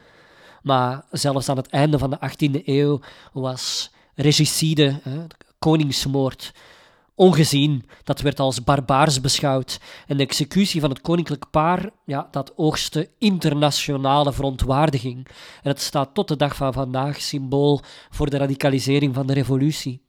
Maar 0.62 1.06
zelfs 1.12 1.50
aan 1.50 1.58
het 1.58 1.68
einde 1.68 1.98
van 1.98 2.10
de 2.10 2.18
18e 2.18 2.66
eeuw 2.66 3.00
was 3.34 3.92
regicide, 4.16 5.00
hè, 5.04 5.26
koningsmoord, 5.60 6.54
ongezien. 7.16 7.86
Dat 8.04 8.22
werd 8.22 8.40
als 8.40 8.64
barbaars 8.64 9.22
beschouwd. 9.22 9.80
En 10.08 10.18
de 10.18 10.24
executie 10.24 10.82
van 10.82 10.90
het 10.90 11.02
koninklijk 11.02 11.46
paar, 11.52 11.90
ja, 12.06 12.28
dat 12.32 12.54
oogste 12.56 13.10
internationale 13.18 14.34
verontwaardiging. 14.34 15.28
En 15.64 15.70
het 15.70 15.82
staat 15.82 16.14
tot 16.14 16.28
de 16.28 16.36
dag 16.36 16.56
van 16.56 16.74
vandaag 16.74 17.22
symbool 17.22 17.82
voor 18.10 18.30
de 18.30 18.38
radicalisering 18.38 19.16
van 19.16 19.28
de 19.28 19.34
revolutie. 19.34 20.02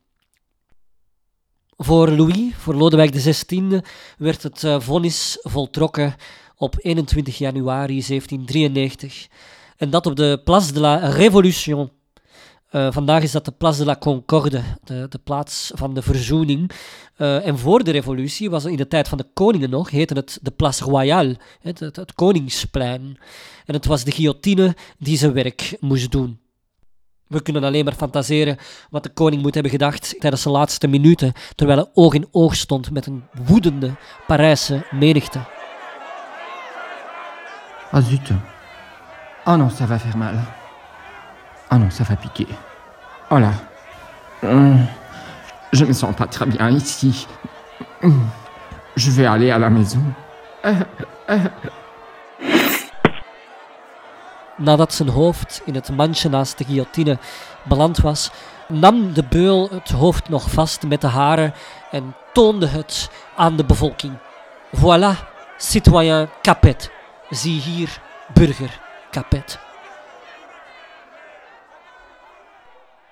Voor 1.82 2.10
Louis, 2.10 2.54
voor 2.56 2.74
Lodewijk 2.74 3.10
XVI, 3.10 3.80
werd 4.18 4.42
het 4.42 4.62
uh, 4.62 4.80
vonnis 4.80 5.38
voltrokken 5.40 6.14
op 6.56 6.74
21 6.78 7.38
januari 7.38 8.02
1793. 8.06 9.28
En 9.76 9.90
dat 9.90 10.06
op 10.06 10.16
de 10.16 10.40
Place 10.44 10.72
de 10.72 10.80
la 10.80 10.96
Révolution. 10.96 11.90
Uh, 12.72 12.92
vandaag 12.92 13.22
is 13.22 13.32
dat 13.32 13.44
de 13.44 13.50
Place 13.50 13.78
de 13.78 13.84
la 13.84 13.96
Concorde, 13.96 14.62
de, 14.84 15.06
de 15.08 15.18
plaats 15.18 15.70
van 15.74 15.94
de 15.94 16.02
verzoening. 16.02 16.70
Uh, 17.18 17.46
en 17.46 17.58
voor 17.58 17.84
de 17.84 17.90
revolutie 17.90 18.50
was 18.50 18.64
in 18.64 18.76
de 18.76 18.88
tijd 18.88 19.08
van 19.08 19.18
de 19.18 19.26
koningen 19.34 19.70
nog, 19.70 19.90
heette 19.90 20.14
het 20.14 20.38
de 20.42 20.50
Place 20.50 20.84
Royale, 20.84 21.36
het, 21.60 21.80
het, 21.80 21.96
het 21.96 22.12
koningsplein. 22.12 23.18
En 23.64 23.74
het 23.74 23.86
was 23.86 24.04
de 24.04 24.12
guillotine 24.12 24.76
die 24.98 25.18
zijn 25.18 25.32
werk 25.32 25.76
moest 25.80 26.10
doen. 26.12 26.38
We 27.30 27.42
kunnen 27.42 27.64
alleen 27.64 27.84
maar 27.84 27.94
fantaseren 27.94 28.56
wat 28.90 29.02
de 29.02 29.08
koning 29.08 29.42
moet 29.42 29.54
hebben 29.54 29.72
gedacht 29.72 30.14
tijdens 30.18 30.42
de 30.42 30.50
laatste 30.50 30.86
minuten, 30.86 31.32
terwijl 31.54 31.78
hij 31.78 31.90
oog 31.94 32.14
in 32.14 32.28
oog 32.30 32.54
stond 32.56 32.90
met 32.90 33.06
een 33.06 33.22
woedende 33.46 33.90
Parijse 34.26 34.86
menigte. 34.90 35.38
Ah 37.90 38.04
zut. 38.04 38.30
Oh 39.44 39.54
non, 39.54 39.70
ça 39.70 39.86
va 39.86 39.98
faire 39.98 40.16
mal. 40.16 40.34
Oh 41.68 41.78
non, 41.78 41.90
ça 41.90 42.04
va 42.04 42.16
piquer. 42.16 42.54
Oh 43.28 43.38
là. 43.38 43.52
Hum. 44.42 44.88
Je 45.70 45.84
me 45.84 45.92
sens 45.92 46.14
pas 46.14 46.28
très 46.28 46.46
bien 46.46 46.70
ici. 46.70 47.26
Je 48.94 49.10
vais 49.10 49.26
aller 49.26 49.52
à 49.52 49.58
la 49.58 49.70
maison. 49.70 50.02
Nadat 54.60 54.92
zijn 54.92 55.08
hoofd 55.08 55.62
in 55.64 55.74
het 55.74 55.90
mandje 55.90 56.28
naast 56.28 56.58
de 56.58 56.64
guillotine 56.64 57.18
beland 57.68 57.98
was, 57.98 58.30
nam 58.68 59.12
de 59.12 59.24
beul 59.24 59.68
het 59.70 59.90
hoofd 59.90 60.28
nog 60.28 60.50
vast 60.50 60.82
met 60.82 61.00
de 61.00 61.06
haren 61.06 61.54
en 61.90 62.14
toonde 62.32 62.66
het 62.66 63.10
aan 63.36 63.56
de 63.56 63.64
bevolking. 63.64 64.12
Voilà, 64.76 65.28
citoyen 65.56 66.30
Capet. 66.42 66.90
Zie 67.30 67.60
hier, 67.60 68.00
burger 68.34 68.80
Capet. 69.10 69.58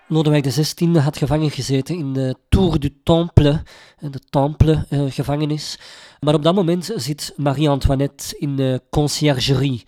Lodewijk 0.07 0.45
XVI 0.45 0.99
had 0.99 1.17
gevangen 1.17 1.51
gezeten 1.51 1.97
in 1.97 2.13
de 2.13 2.37
Tour 2.49 2.79
du 2.81 3.01
Temple, 3.03 3.63
de 3.99 4.21
Temple-gevangenis. 4.31 5.79
maar 6.21 6.35
op 6.35 6.43
dat 6.43 6.55
moment 6.55 6.93
zit 6.95 7.33
Marie-Antoinette 7.37 8.39
in 8.39 8.57
de 8.57 8.83
conciergerie. 8.91 9.85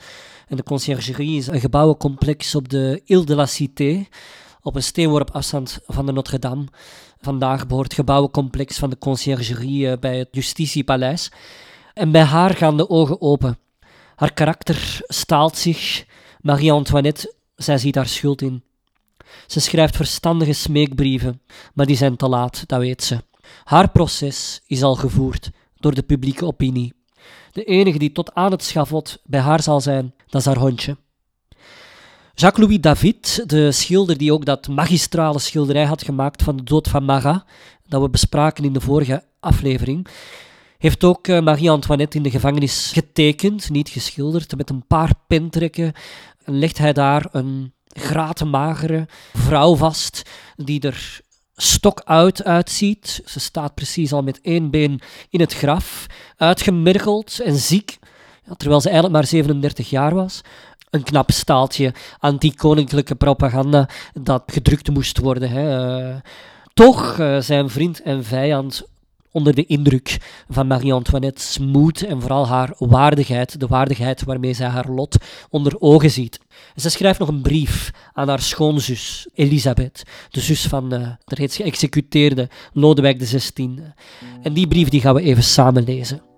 En 0.50 0.57
de 0.57 0.62
conciergerie 0.62 1.37
is 1.37 1.47
een 1.47 1.61
gebouwencomplex 1.61 2.54
op 2.54 2.69
de 2.69 3.02
Ile 3.04 3.25
de 3.25 3.35
la 3.35 3.47
Cité, 3.47 4.07
op 4.62 4.75
een 4.76 4.83
steenworp 4.83 5.30
afstand 5.30 5.78
van 5.87 6.07
de 6.07 6.12
Notre-Dame. 6.12 6.64
Vandaag 7.21 7.66
behoort 7.66 7.87
het 7.87 7.95
gebouwencomplex 7.95 8.78
van 8.78 8.90
de 8.90 8.99
conciergerie 8.99 9.99
bij 9.99 10.19
het 10.19 10.28
Justitiepaleis. 10.30 11.33
En 11.95 12.11
bij 12.11 12.23
haar 12.23 12.54
gaan 12.54 12.76
de 12.76 12.88
ogen 12.88 13.21
open. 13.21 13.59
Haar 14.16 14.33
karakter 14.33 15.00
staalt 15.07 15.57
zich. 15.57 16.07
Marie-Antoinette, 16.40 17.35
zij 17.57 17.78
ziet 17.78 17.95
haar 17.95 18.09
schuld 18.09 18.42
in. 18.42 18.62
Ze 19.47 19.61
schrijft 19.61 19.97
verstandige 19.97 20.52
smeekbrieven, 20.52 21.42
maar 21.75 21.87
die 21.87 21.97
zijn 21.97 22.16
te 22.16 22.28
laat, 22.28 22.62
dat 22.66 22.80
weet 22.80 23.02
ze. 23.02 23.23
Haar 23.64 23.90
proces 23.90 24.61
is 24.66 24.83
al 24.83 24.95
gevoerd 24.95 25.50
door 25.76 25.95
de 25.95 26.02
publieke 26.02 26.47
opinie. 26.47 26.95
De 27.52 27.64
enige 27.64 27.99
die 27.99 28.12
tot 28.12 28.35
aan 28.35 28.50
het 28.50 28.64
schavot 28.64 29.19
bij 29.25 29.40
haar 29.40 29.62
zal 29.62 29.80
zijn, 29.80 30.14
dat 30.31 30.41
is 30.41 30.47
haar 30.47 30.59
hondje. 30.59 30.97
Jacques-Louis 32.35 32.81
David, 32.81 33.43
de 33.47 33.73
schilder 33.73 34.19
die 34.19 34.33
ook 34.33 34.45
dat 34.45 34.69
magistrale 34.69 35.39
schilderij 35.39 35.85
had 35.85 36.03
gemaakt 36.03 36.43
van 36.43 36.57
de 36.57 36.63
dood 36.63 36.89
van 36.89 37.05
Marat, 37.05 37.45
dat 37.87 38.03
we 38.03 38.11
bespraken 38.11 38.65
in 38.65 38.73
de 38.73 38.81
vorige 38.81 39.25
aflevering, 39.41 40.07
heeft 40.79 41.05
ook 41.05 41.29
eh, 41.29 41.41
Marie-Antoinette 41.41 42.17
in 42.17 42.23
de 42.23 42.31
gevangenis 42.31 42.91
getekend, 42.93 43.71
niet 43.71 43.89
geschilderd. 43.89 44.57
Met 44.57 44.71
een 44.71 44.87
paar 44.87 45.13
pentrekken 45.27 45.93
legt 46.45 46.79
hij 46.79 46.93
daar 46.93 47.29
een 47.33 47.73
gratenmagere 47.87 49.09
vrouw 49.33 49.77
vast, 49.77 50.23
die 50.57 50.81
er 50.81 51.21
stok 51.55 52.03
uit 52.05 52.45
uitziet. 52.45 53.23
Ze 53.25 53.41
staat 53.41 53.75
precies 53.75 54.13
al 54.13 54.23
met 54.23 54.41
één 54.41 54.71
been 54.71 55.01
in 55.31 55.41
het 55.41 55.55
graf, 55.55 56.07
uitgemergeld 56.37 57.41
en 57.41 57.57
ziek, 57.57 57.99
terwijl 58.56 58.80
ze 58.80 58.88
eigenlijk 58.88 59.18
maar 59.18 59.26
37 59.26 59.90
jaar 59.90 60.14
was. 60.14 60.40
Een 60.90 61.02
knap 61.02 61.30
staaltje 61.30 61.94
anti-koninklijke 62.18 63.14
propaganda 63.14 63.88
dat 64.23 64.42
gedrukt 64.47 64.90
moest 64.90 65.18
worden. 65.18 65.50
Hè. 65.50 65.99
Uh, 66.09 66.16
toch 66.75 67.18
uh, 67.18 67.40
zijn 67.40 67.70
vriend 67.70 68.02
en 68.02 68.25
vijand 68.25 68.88
onder 69.32 69.54
de 69.54 69.66
indruk 69.66 70.18
van 70.49 70.66
Marie-Antoinette's 70.66 71.59
moed 71.59 72.02
en 72.02 72.20
vooral 72.20 72.47
haar 72.47 72.75
waardigheid, 72.78 73.61
de 73.61 73.66
waardigheid 73.66 74.25
waarmee 74.25 74.52
zij 74.52 74.68
haar 74.68 74.88
lot 74.88 75.16
onder 75.50 75.80
ogen 75.80 76.11
ziet. 76.11 76.40
Ze 76.76 76.90
schrijft 76.90 77.18
nog 77.18 77.28
een 77.28 77.42
brief 77.42 77.90
aan 78.12 78.28
haar 78.28 78.40
schoonzus 78.40 79.28
Elisabeth, 79.35 80.02
de 80.30 80.40
zus 80.40 80.66
van 80.66 80.94
uh, 80.94 81.09
de 81.25 81.35
reeds 81.35 81.56
geëxecuteerde 81.56 82.49
Lodewijk 82.73 83.18
XVI. 83.18 83.82
En 84.42 84.52
die 84.52 84.68
brief 84.68 84.88
die 84.88 85.00
gaan 85.00 85.14
we 85.14 85.23
even 85.23 85.42
samen 85.42 85.85
lezen. 85.85 86.30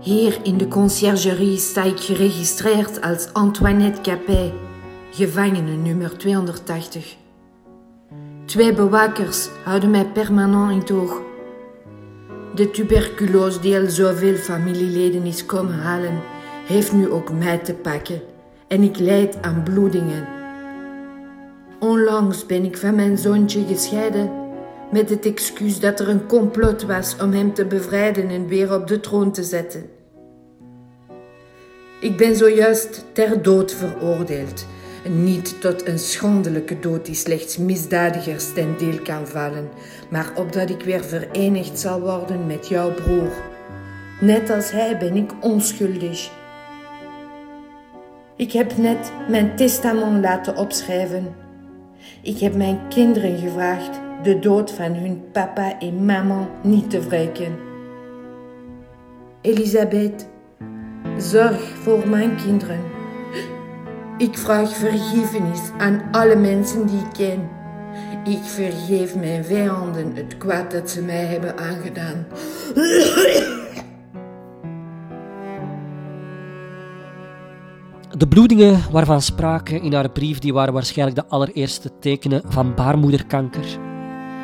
Hier 0.00 0.38
in 0.42 0.58
de 0.58 0.68
conciergerie 0.68 1.56
sta 1.56 1.82
ik 1.82 2.00
geregistreerd 2.00 3.00
als 3.00 3.32
Antoinette 3.32 4.00
Capet, 4.00 4.52
gevangene 5.10 5.76
nummer 5.76 6.18
280. 6.18 7.16
Twee 8.44 8.72
bewakers 8.72 9.48
houden 9.64 9.90
mij 9.90 10.06
permanent 10.06 10.70
in 10.72 10.78
het 10.78 10.90
oog. 10.90 11.22
De 12.54 12.70
tuberculose 12.70 13.60
die 13.60 13.78
al 13.78 13.86
zoveel 13.86 14.34
familieleden 14.34 15.24
is 15.24 15.46
komen 15.46 15.74
halen, 15.74 16.20
heeft 16.66 16.92
nu 16.92 17.10
ook 17.10 17.32
mij 17.32 17.58
te 17.58 17.74
pakken 17.74 18.20
en 18.68 18.82
ik 18.82 18.98
lijd 18.98 19.42
aan 19.42 19.62
bloedingen. 19.62 20.28
Onlangs 21.78 22.46
ben 22.46 22.64
ik 22.64 22.76
van 22.76 22.94
mijn 22.94 23.18
zoontje 23.18 23.64
gescheiden 23.66 24.39
met 24.90 25.10
het 25.10 25.26
excuus 25.26 25.80
dat 25.80 26.00
er 26.00 26.08
een 26.08 26.26
complot 26.26 26.82
was 26.82 27.16
om 27.22 27.32
hem 27.32 27.54
te 27.54 27.64
bevrijden 27.64 28.28
en 28.28 28.46
weer 28.46 28.74
op 28.74 28.86
de 28.86 29.00
troon 29.00 29.32
te 29.32 29.42
zetten. 29.42 29.84
Ik 32.00 32.16
ben 32.16 32.36
zojuist 32.36 33.04
ter 33.12 33.42
dood 33.42 33.74
veroordeeld. 33.74 34.66
Niet 35.08 35.60
tot 35.60 35.88
een 35.88 35.98
schandelijke 35.98 36.78
dood 36.78 37.06
die 37.06 37.14
slechts 37.14 37.56
misdadigers 37.56 38.52
ten 38.52 38.74
deel 38.78 38.98
kan 39.02 39.26
vallen, 39.26 39.68
maar 40.10 40.32
opdat 40.34 40.70
ik 40.70 40.82
weer 40.82 41.04
verenigd 41.04 41.78
zal 41.78 42.00
worden 42.00 42.46
met 42.46 42.68
jouw 42.68 42.94
broer. 42.94 43.32
Net 44.20 44.50
als 44.50 44.70
hij 44.70 44.98
ben 44.98 45.16
ik 45.16 45.30
onschuldig. 45.40 46.30
Ik 48.36 48.52
heb 48.52 48.76
net 48.76 49.12
mijn 49.28 49.56
testament 49.56 50.22
laten 50.22 50.56
opschrijven. 50.56 51.34
Ik 52.22 52.38
heb 52.38 52.54
mijn 52.56 52.80
kinderen 52.88 53.38
gevraagd 53.38 54.09
de 54.22 54.38
dood 54.38 54.70
van 54.70 54.94
hun 54.94 55.22
papa 55.32 55.78
en 55.78 56.04
mama 56.04 56.48
niet 56.62 56.90
te 56.90 57.00
wreken. 57.00 57.58
Elisabeth, 59.40 60.28
zorg 61.16 61.60
voor 61.82 62.08
mijn 62.08 62.36
kinderen. 62.36 62.80
Ik 64.18 64.38
vraag 64.38 64.76
vergiffenis 64.76 65.60
aan 65.78 66.02
alle 66.10 66.36
mensen 66.36 66.86
die 66.86 66.98
ik 66.98 67.12
ken. 67.12 67.48
Ik 68.24 68.42
vergeef 68.42 69.16
mijn 69.16 69.44
vijanden 69.44 70.14
het 70.14 70.38
kwaad 70.38 70.70
dat 70.70 70.90
ze 70.90 71.02
mij 71.02 71.24
hebben 71.24 71.58
aangedaan. 71.58 72.26
De 78.16 78.28
bloedingen 78.28 78.80
waarvan 78.90 79.22
sprake 79.22 79.80
in 79.80 79.92
haar 79.92 80.10
brief 80.10 80.38
die 80.38 80.52
waren 80.52 80.74
waarschijnlijk 80.74 81.18
de 81.18 81.26
allereerste 81.28 81.90
tekenen 81.98 82.42
van 82.46 82.74
baarmoederkanker. 82.74 83.89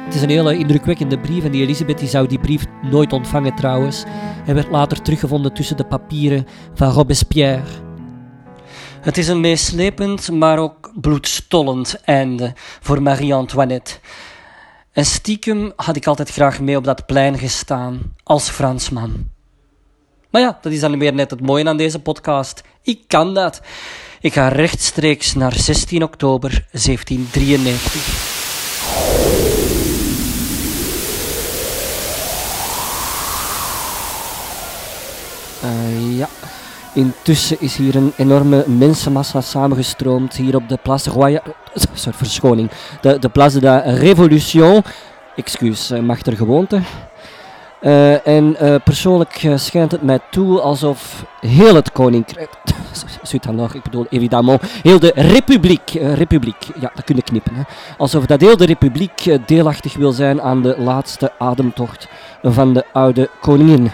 Het 0.06 0.14
is 0.14 0.22
een 0.22 0.30
hele 0.30 0.58
indrukwekkende 0.58 1.18
brief 1.18 1.44
en 1.44 1.50
die 1.50 1.62
Elisabeth 1.62 1.98
die 1.98 2.08
zou 2.08 2.26
die 2.26 2.38
brief 2.38 2.64
nooit 2.82 3.12
ontvangen 3.12 3.54
trouwens. 3.54 4.04
Hij 4.44 4.54
werd 4.54 4.70
later 4.70 5.02
teruggevonden 5.02 5.54
tussen 5.54 5.76
de 5.76 5.84
papieren 5.84 6.46
van 6.74 6.90
Robespierre. 6.90 7.62
Het 9.00 9.18
is 9.18 9.28
een 9.28 9.40
meeslepend, 9.40 10.30
maar 10.30 10.58
ook 10.58 10.92
bloedstollend 11.00 12.00
einde 12.04 12.52
voor 12.80 13.02
Marie-Antoinette. 13.02 13.94
En 14.92 15.04
stiekem 15.04 15.72
had 15.76 15.96
ik 15.96 16.06
altijd 16.06 16.30
graag 16.30 16.60
mee 16.60 16.76
op 16.76 16.84
dat 16.84 17.06
plein 17.06 17.38
gestaan, 17.38 18.14
als 18.22 18.48
Fransman. 18.48 19.28
Maar 20.30 20.40
ja, 20.40 20.58
dat 20.62 20.72
is 20.72 20.80
dan 20.80 20.98
weer 20.98 21.14
net 21.14 21.30
het 21.30 21.40
mooie 21.40 21.68
aan 21.68 21.76
deze 21.76 22.00
podcast. 22.00 22.62
Ik 22.82 23.00
kan 23.06 23.34
dat. 23.34 23.60
Ik 24.20 24.32
ga 24.32 24.48
rechtstreeks 24.48 25.34
naar 25.34 25.54
16 25.54 26.02
oktober 26.02 26.66
1793. 26.70 29.55
Uh, 35.64 36.18
ja. 36.18 36.28
Intussen 36.92 37.56
is 37.60 37.76
hier 37.76 37.96
een 37.96 38.12
enorme 38.16 38.64
mensenmassa 38.66 39.40
samengestroomd 39.40 40.36
hier 40.36 40.56
op 40.56 40.68
de 40.68 40.78
Place 40.82 41.10
Royale. 41.10 41.42
Sorry, 41.94 42.18
verschoning. 42.18 42.70
De, 43.00 43.18
de 43.18 43.28
Place 43.28 43.60
de 43.60 43.66
la 43.66 43.78
Révolution. 43.78 44.82
Excuus, 45.36 45.90
uh, 45.90 46.00
mag 46.00 46.20
er 46.20 46.36
gewoonte. 46.36 46.80
Uh, 47.82 48.26
en 48.26 48.56
persoonlijk 48.84 49.48
schijnt 49.54 49.92
het 49.92 50.02
mij 50.02 50.20
toe 50.30 50.60
alsof 50.60 51.24
heel 51.40 51.74
het 51.74 51.92
koninkrijk. 51.92 52.50
nog, 53.52 53.74
ik 53.74 53.82
bedoel, 53.82 54.06
évidemment, 54.10 54.62
heel 54.82 54.98
de 54.98 55.12
republiek. 55.14 55.90
republiek, 55.92 56.56
ja, 56.80 56.90
dat 56.94 57.04
kun 57.04 57.16
je 57.16 57.22
knippen. 57.22 57.54
Hè. 57.54 57.62
Alsof 57.98 58.26
dat 58.26 58.40
heel 58.40 58.56
de 58.56 58.66
republiek 58.66 59.38
deelachtig 59.46 59.96
wil 59.96 60.12
zijn 60.12 60.42
aan 60.42 60.62
de 60.62 60.74
laatste 60.78 61.32
ademtocht 61.38 62.08
van 62.42 62.72
de 62.72 62.84
oude 62.92 63.30
koningin. 63.40 63.90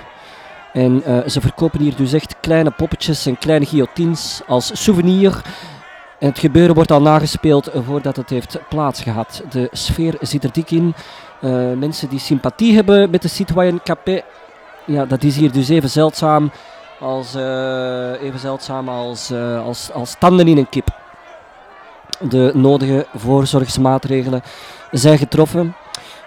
En 0.73 1.03
uh, 1.07 1.19
ze 1.27 1.41
verkopen 1.41 1.81
hier 1.81 1.97
dus 1.97 2.13
echt 2.13 2.35
kleine 2.41 2.71
poppetjes 2.71 3.27
en 3.27 3.39
kleine 3.39 3.67
guillotines 3.67 4.41
als 4.47 4.83
souvenir. 4.83 5.43
En 6.19 6.29
het 6.29 6.39
gebeuren 6.39 6.75
wordt 6.75 6.91
al 6.91 7.03
nagespeeld 7.03 7.71
voordat 7.87 8.17
het 8.17 8.31
heeft 8.31 8.59
plaatsgehad. 8.69 9.43
De 9.51 9.69
sfeer 9.73 10.17
zit 10.21 10.45
er 10.45 10.53
dik 10.53 10.71
in. 10.71 10.95
Uh, 11.41 11.73
mensen 11.73 12.09
die 12.09 12.19
sympathie 12.19 12.75
hebben 12.75 13.11
met 13.11 13.23
de 13.23 13.29
citoyen 13.29 13.83
Capet, 13.83 14.25
ja, 14.85 15.07
dat 15.07 15.23
is 15.23 15.37
hier 15.37 15.53
dus 15.53 15.69
even 15.69 15.91
zeldzaam 15.91 16.51
als, 17.01 17.37
uh, 17.37 18.23
even 18.23 18.39
zeldzaam 18.39 18.89
als, 18.89 19.33
als, 19.65 19.93
als 19.93 20.17
tanden 20.19 20.49
in 20.49 20.59
een 20.59 20.69
kip. 20.69 20.89
De 22.21 22.51
nodige 22.55 23.07
voorzorgsmaatregelen 23.15 24.43
zijn 24.91 25.19
getroffen, 25.19 25.75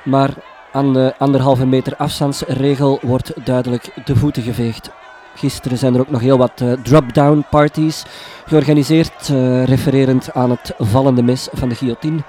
maar 0.03 0.29
aan 0.75 0.93
de 0.93 1.13
anderhalve 1.17 1.65
meter 1.65 1.95
afstandsregel 1.95 2.99
wordt 3.01 3.45
duidelijk 3.45 4.05
de 4.05 4.15
voeten 4.15 4.43
geveegd. 4.43 4.89
Gisteren 5.35 5.77
zijn 5.77 5.93
er 5.93 5.99
ook 5.99 6.09
nog 6.09 6.21
heel 6.21 6.37
wat 6.37 6.61
uh, 6.61 6.73
drop-down 6.73 7.45
parties 7.49 8.03
georganiseerd, 8.45 9.29
uh, 9.29 9.63
refererend 9.63 10.33
aan 10.33 10.49
het 10.49 10.73
vallende 10.77 11.23
mes 11.23 11.47
van 11.51 11.69
de 11.69 11.75
guillotine. 11.75 12.21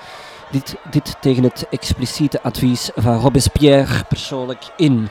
Dit, 0.50 0.76
dit 0.90 1.16
tegen 1.20 1.42
het 1.42 1.66
expliciete 1.70 2.42
advies 2.42 2.90
van 2.94 3.18
Robespierre 3.18 4.04
persoonlijk 4.09 4.62
in. 4.76 5.09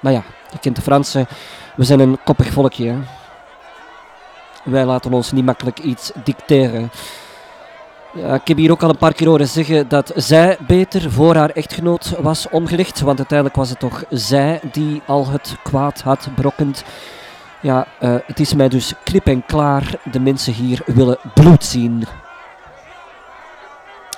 Maar 0.00 0.12
ja, 0.12 0.22
je 0.52 0.58
kent 0.58 0.76
de 0.76 0.82
Fransen, 0.82 1.26
we 1.76 1.84
zijn 1.84 2.00
een 2.00 2.18
koppig 2.24 2.52
volkje. 2.52 2.88
Hè? 2.88 2.98
Wij 4.64 4.84
laten 4.84 5.12
ons 5.12 5.32
niet 5.32 5.44
makkelijk 5.44 5.78
iets 5.78 6.12
dicteren. 6.24 6.90
Ja, 8.14 8.34
ik 8.34 8.48
heb 8.48 8.56
hier 8.56 8.70
ook 8.70 8.82
al 8.82 8.88
een 8.88 8.96
paar 8.96 9.12
keer 9.12 9.28
horen 9.28 9.48
zeggen 9.48 9.88
dat 9.88 10.12
zij 10.14 10.56
beter 10.66 11.10
voor 11.10 11.34
haar 11.34 11.50
echtgenoot 11.50 12.14
was 12.20 12.48
omgelegd. 12.48 13.00
Want 13.00 13.18
uiteindelijk 13.18 13.58
was 13.58 13.70
het 13.70 13.78
toch 13.78 14.04
zij 14.08 14.60
die 14.72 15.02
al 15.06 15.28
het 15.28 15.56
kwaad 15.62 16.00
had 16.00 16.28
berokkend. 16.34 16.84
Ja, 17.60 17.86
uh, 18.00 18.14
het 18.26 18.40
is 18.40 18.54
mij 18.54 18.68
dus 18.68 18.94
klip 19.04 19.26
en 19.26 19.44
klaar. 19.46 19.94
De 20.10 20.20
mensen 20.20 20.52
hier 20.52 20.82
willen 20.86 21.18
bloed 21.34 21.64
zien. 21.64 22.04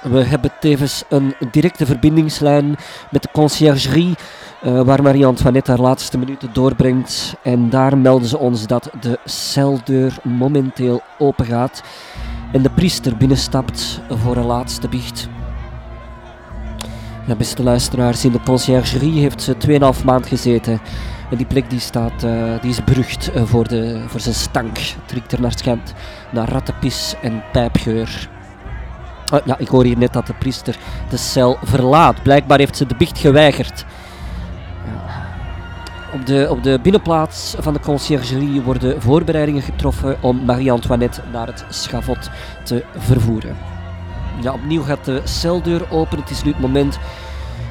We 0.02 0.24
hebben 0.24 0.50
tevens 0.60 1.04
een 1.08 1.34
directe 1.50 1.86
verbindingslijn 1.86 2.76
met 3.10 3.22
de 3.22 3.28
conciergerie, 3.32 4.14
uh, 4.64 4.80
waar 4.80 5.02
Marie-Antoinette 5.02 5.70
haar 5.70 5.80
laatste 5.80 6.18
minuten 6.18 6.52
doorbrengt. 6.52 7.34
En 7.42 7.70
daar 7.70 7.98
melden 7.98 8.28
ze 8.28 8.38
ons 8.38 8.66
dat 8.66 8.90
de 9.00 9.18
celdeur 9.24 10.16
momenteel 10.22 11.02
open 11.18 11.44
gaat 11.46 11.82
en 12.52 12.62
de 12.62 12.70
priester 12.70 13.16
binnenstapt 13.16 14.00
voor 14.08 14.36
een 14.36 14.46
laatste 14.46 14.88
biecht. 14.88 15.28
Ja, 17.26 17.34
beste 17.34 17.62
luisteraars, 17.62 18.24
in 18.24 18.32
de 18.32 18.40
conciergerie 18.40 19.20
heeft 19.20 19.42
ze 19.42 19.56
2,5 19.98 20.04
maand 20.04 20.26
gezeten. 20.26 20.80
En 21.30 21.36
die 21.36 21.46
plek 21.46 21.70
die 21.70 21.80
staat, 21.80 22.24
uh, 22.24 22.60
die 22.60 22.70
is 22.70 22.84
berucht 22.84 23.30
uh, 23.34 23.42
voor, 23.42 23.68
de, 23.68 24.02
voor 24.06 24.20
zijn 24.20 24.34
stank. 24.34 24.78
Het 25.06 25.32
er 25.32 25.40
naar 25.40 25.52
schijnt 25.58 25.94
naar 26.32 26.48
rattenpis 26.48 27.14
en 27.22 27.42
pijpgeur. 27.52 28.28
Uh, 29.46 29.54
ik 29.58 29.68
hoor 29.68 29.84
hier 29.84 29.98
net 29.98 30.12
dat 30.12 30.26
de 30.26 30.34
priester 30.34 30.76
de 31.08 31.16
cel 31.16 31.58
verlaat. 31.62 32.22
Blijkbaar 32.22 32.58
heeft 32.58 32.76
ze 32.76 32.86
de 32.86 32.96
biecht 32.96 33.18
geweigerd. 33.18 33.84
Op 36.12 36.26
de, 36.26 36.46
op 36.50 36.62
de 36.62 36.78
binnenplaats 36.82 37.54
van 37.58 37.72
de 37.72 37.80
conciergerie 37.80 38.60
worden 38.60 39.02
voorbereidingen 39.02 39.62
getroffen 39.62 40.16
om 40.20 40.44
Marie-Antoinette 40.44 41.22
naar 41.32 41.46
het 41.46 41.64
schavot 41.68 42.30
te 42.64 42.84
vervoeren. 42.96 43.56
Ja, 44.40 44.52
opnieuw 44.52 44.82
gaat 44.82 45.04
de 45.04 45.20
celdeur 45.24 45.90
open. 45.90 46.18
Het 46.18 46.30
is 46.30 46.42
nu 46.42 46.50
het 46.50 46.60
moment 46.60 46.98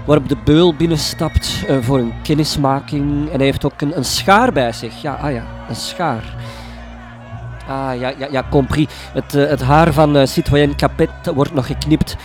waarop 0.06 0.30
de 0.30 0.38
beul 0.46 0.76
binnenstapt 0.76 1.64
uh, 1.70 1.78
voor 1.82 2.00
een 2.00 2.14
kennismaking. 2.24 3.30
En 3.30 3.36
hij 3.36 3.46
heeft 3.46 3.66
ook 3.66 3.82
een, 3.82 3.98
een 3.98 4.06
schaar 4.06 4.52
bij 4.52 4.72
zich. 4.72 5.02
Ja, 5.02 5.14
ah 5.14 5.32
ja, 5.32 5.44
een 5.70 5.76
schaar. 5.76 6.36
Ah 7.68 8.00
ja, 8.00 8.14
ja, 8.18 8.28
ja 8.32 8.46
compris. 8.50 8.88
Het, 9.14 9.36
uh, 9.36 9.50
het 9.50 9.62
haar 9.62 9.94
van 9.94 10.18
uh, 10.18 10.26
citoyen 10.26 10.76
Capet 10.76 11.10
wordt 11.34 11.54
nog 11.54 11.66
geknipt, 11.66 12.16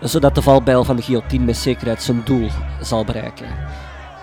zodat 0.00 0.34
de 0.34 0.42
valbijl 0.42 0.84
van 0.84 0.96
de 0.96 1.02
guillotine 1.02 1.44
met 1.44 1.56
zekerheid 1.56 2.02
zijn 2.02 2.22
doel 2.24 2.48
zal 2.80 3.04
bereiken. 3.04 3.46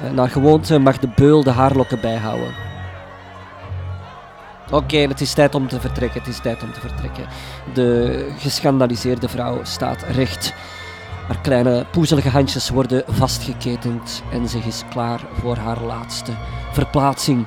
Eh, 0.01 0.12
naar 0.12 0.29
gewoonte 0.29 0.79
mag 0.79 0.99
de 0.99 1.10
beul 1.15 1.43
de 1.43 1.51
haarlokken 1.51 2.01
bijhouden. 2.01 2.53
Oké, 4.71 4.97
het 4.97 5.21
is 5.21 5.34
tijd 5.34 5.56
om 5.56 5.67
te 5.67 5.79
vertrekken. 5.79 6.19
Het 6.19 6.29
is 6.29 6.39
tijd 6.39 6.63
om 6.63 6.73
te 6.73 6.79
vertrekken. 6.79 7.25
De 7.73 8.29
geschandaliseerde 8.38 9.29
vrouw 9.29 9.60
staat 9.63 10.01
recht. 10.01 10.53
Haar 11.27 11.41
kleine 11.41 11.86
poezelige 11.91 12.29
handjes 12.29 12.69
worden 12.69 13.03
vastgeketend 13.08 14.23
en 14.32 14.49
ze 14.49 14.58
is 14.58 14.84
klaar 14.89 15.21
voor 15.39 15.56
haar 15.56 15.82
laatste 15.82 16.32
verplaatsing. 16.71 17.45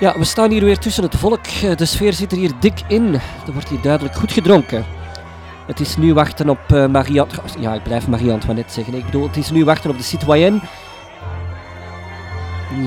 Ja, 0.00 0.18
we 0.18 0.24
staan 0.24 0.50
hier 0.50 0.64
weer 0.64 0.78
tussen 0.78 1.02
het 1.02 1.16
volk. 1.16 1.44
De 1.76 1.84
sfeer 1.84 2.12
zit 2.12 2.32
er 2.32 2.38
hier 2.38 2.52
dik 2.60 2.80
in. 2.86 3.14
Er 3.46 3.52
wordt 3.52 3.68
hier 3.68 3.80
duidelijk 3.80 4.14
goed 4.14 4.32
gedronken. 4.32 4.84
Het 5.70 5.80
is 5.80 5.96
nu 5.96 6.14
wachten 6.14 6.48
op 6.48 6.58
uh, 6.74 6.86
Marie 6.86 7.22
Ja, 7.58 7.74
ik 7.74 7.82
blijf 7.82 8.08
Marie-Antoinette 8.08 8.72
zeggen. 8.72 8.94
Ik 8.94 9.04
bedoel, 9.04 9.26
het 9.26 9.36
is 9.36 9.50
nu 9.50 9.64
wachten 9.64 9.90
op 9.90 9.96
de 9.96 10.02
citoyenne. 10.02 10.58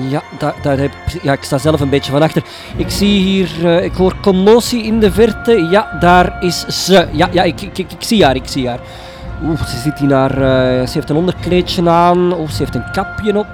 Ja, 0.08 0.22
daar, 0.38 0.54
daar 0.62 0.78
heb, 0.78 0.92
ja, 1.22 1.32
ik 1.32 1.42
sta 1.42 1.58
zelf 1.58 1.80
een 1.80 1.88
beetje 1.88 2.12
van 2.12 2.22
achter. 2.22 2.42
Ik 2.76 2.90
zie 2.90 3.20
hier, 3.20 3.76
eh, 3.76 3.84
ik 3.84 3.94
hoor 3.94 4.14
commotie 4.20 4.82
in 4.82 5.00
de 5.00 5.12
verte. 5.12 5.68
Ja, 5.70 5.96
daar 6.00 6.42
is 6.42 6.66
ze. 6.66 7.08
Ja, 7.12 7.28
ja 7.32 7.42
ik, 7.42 7.60
ik, 7.60 7.78
ik, 7.78 7.86
zie 7.98 8.24
haar, 8.24 8.36
ik 8.36 8.48
zie 8.48 8.68
haar. 8.68 8.80
Oeh, 9.42 9.66
ze 9.66 9.78
zit 9.78 9.98
hier 9.98 10.08
naar, 10.08 10.30
eh, 10.30 10.86
ze 10.86 10.92
heeft 10.92 11.10
een 11.10 11.16
onderkleedje 11.16 11.90
aan. 11.90 12.32
Oeh, 12.32 12.50
ze 12.50 12.58
heeft 12.58 12.74
een 12.74 12.90
kapje 12.92 13.38
op. 13.38 13.46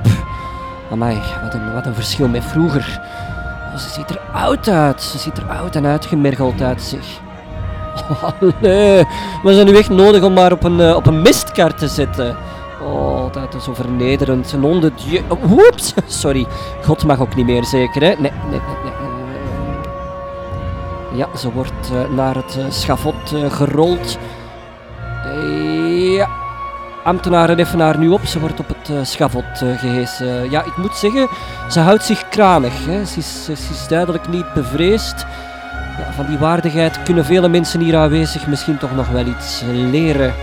Amai, 0.90 1.18
wat 1.42 1.54
een, 1.54 1.72
wat 1.72 1.86
een 1.86 1.94
verschil 1.94 2.28
met 2.28 2.44
vroeger. 2.44 3.00
Oh, 3.72 3.78
ze 3.78 3.88
ziet 3.88 4.10
er 4.10 4.20
oud 4.32 4.68
uit. 4.68 5.02
Ze 5.02 5.18
ziet 5.18 5.36
er 5.36 5.48
oud 5.48 5.76
en 5.76 5.86
uitgemergeld 5.86 6.62
uit, 6.62 6.82
zeg. 6.82 7.20
Oh, 8.22 8.50
nee, 8.61 9.05
we 9.42 9.55
zijn 9.55 9.66
nu 9.66 9.76
echt 9.76 9.88
nodig 9.88 10.22
om 10.22 10.33
maar 10.33 10.53
op 10.53 10.64
een, 10.64 10.81
eh, 10.81 10.96
op 10.96 11.07
een 11.07 11.22
mistkar 11.22 11.74
te 11.74 11.88
zetten. 11.88 12.37
Oh, 12.83 13.33
dat 13.33 13.55
is 13.55 13.64
zo 13.64 13.74
vernederend. 13.74 14.53
Een 14.53 14.64
onde... 14.64 14.92
Oh, 15.29 15.50
Oeps, 15.53 15.94
sorry. 16.22 16.46
God 16.83 17.05
mag 17.05 17.20
ook 17.20 17.35
niet 17.35 17.46
meer, 17.46 17.64
zeker, 17.64 18.03
hè? 18.03 18.09
Nee, 18.09 18.16
nee, 18.18 18.33
nee. 18.50 18.61
nee. 18.85 19.11
Ja, 21.12 21.29
ze 21.37 21.53
wordt 21.53 21.90
eh, 21.92 22.14
naar 22.14 22.35
het 22.35 22.57
eh, 22.59 22.64
schavot 22.68 23.35
gerold. 23.48 24.18
Ja. 26.16 26.29
Ambtenaren 27.05 27.59
heffen 27.59 27.81
haar 27.81 27.98
nu 27.98 28.09
op. 28.09 28.24
Ze 28.24 28.40
wordt 28.40 28.61
op 28.61 28.68
het 28.68 29.09
schavot 29.09 29.62
eh, 29.62 29.79
gehesen. 29.79 30.50
Ja, 30.50 30.64
ik 30.64 30.76
moet 30.76 30.96
zeggen, 30.96 31.29
ze 31.68 31.81
houdt 31.81 32.05
zich 32.05 32.29
kranig. 32.29 32.87
Hè. 32.87 33.05
Ze, 33.05 33.18
is, 33.18 33.44
ze 33.44 33.53
is 33.53 33.88
duidelijk 33.88 34.29
niet 34.29 34.53
bevreesd. 34.55 35.26
Van 36.11 36.26
die 36.26 36.38
waardigheid 36.38 37.03
kunnen 37.03 37.24
vele 37.24 37.48
mensen 37.48 37.81
hier 37.81 37.96
aanwezig 37.96 38.46
misschien 38.46 38.79
toch 38.79 38.94
nog 38.94 39.09
wel 39.09 39.26
iets 39.26 39.62
leren. 39.66 40.35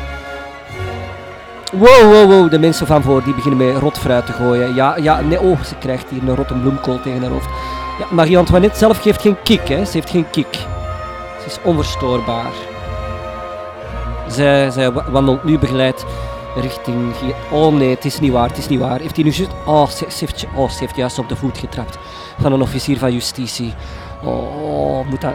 Wow, 1.73 2.01
wow, 2.01 2.31
wow, 2.31 2.51
de 2.51 2.59
mensen 2.59 2.87
van 2.87 3.01
voor 3.03 3.23
die 3.23 3.35
beginnen 3.35 3.67
met 3.67 3.81
rotfruit 3.81 4.25
te 4.25 4.31
gooien. 4.31 4.75
Ja, 4.75 4.97
ja, 4.97 5.21
nee, 5.21 5.41
oh, 5.41 5.61
ze 5.63 5.75
krijgt 5.75 6.09
hier 6.09 6.21
een 6.27 6.35
rotte 6.35 6.53
bloemkool 6.53 7.01
tegen 7.01 7.21
haar 7.21 7.31
hoofd. 7.31 7.49
Ja, 7.99 8.05
Marie-Antoinette 8.11 8.77
zelf 8.77 9.01
geeft 9.01 9.21
geen 9.21 9.37
kick, 9.43 9.67
hè. 9.67 9.85
Ze 9.85 9.91
heeft 9.91 10.09
geen 10.09 10.29
kick. 10.29 10.53
Ze 11.41 11.45
is 11.45 11.59
onverstoorbaar. 11.63 12.51
Zij, 14.27 14.71
zij 14.71 14.91
wa- 14.91 15.11
wandelt 15.11 15.43
nu 15.43 15.59
begeleid 15.59 16.05
richting... 16.61 17.13
Oh 17.49 17.73
nee, 17.73 17.89
het 17.89 18.05
is 18.05 18.19
niet 18.19 18.31
waar, 18.31 18.47
het 18.47 18.57
is 18.57 18.67
niet 18.67 18.79
waar. 18.79 18.99
Heeft 18.99 19.15
hij 19.15 19.25
nu 19.25 19.31
juist... 19.31 19.51
Oh 19.65 19.87
ze, 19.87 20.27
oh, 20.55 20.69
ze 20.69 20.79
heeft 20.79 20.95
juist 20.95 21.19
op 21.19 21.29
de 21.29 21.35
voet 21.35 21.57
getrapt 21.57 21.97
van 22.41 22.53
een 22.53 22.61
officier 22.61 22.97
van 22.97 23.13
justitie. 23.13 23.73
Oh, 24.23 25.09
moet 25.09 25.21
dat... 25.21 25.33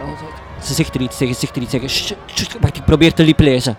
Ze 0.61 0.73
zegt 0.73 0.95
er 0.95 1.01
iets 1.01 1.17
tegen, 1.17 1.33
ze 1.33 1.39
zegt 1.39 1.55
er 1.55 1.61
iets 1.61 1.71
tegen. 1.71 2.17
Wacht, 2.61 2.77
ik 2.77 2.85
probeer 2.85 3.13
te 3.13 3.35
lezen. 3.37 3.77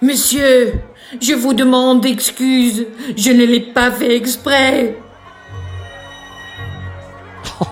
Monsieur, 0.00 0.82
je 1.18 1.38
vous 1.38 1.54
demande 1.54 2.08
excuse. 2.08 2.86
Je 3.14 3.32
ne 3.32 3.46
l'ai 3.46 3.60
pas 3.72 3.92
fait 3.96 4.12
exprès. 4.12 4.94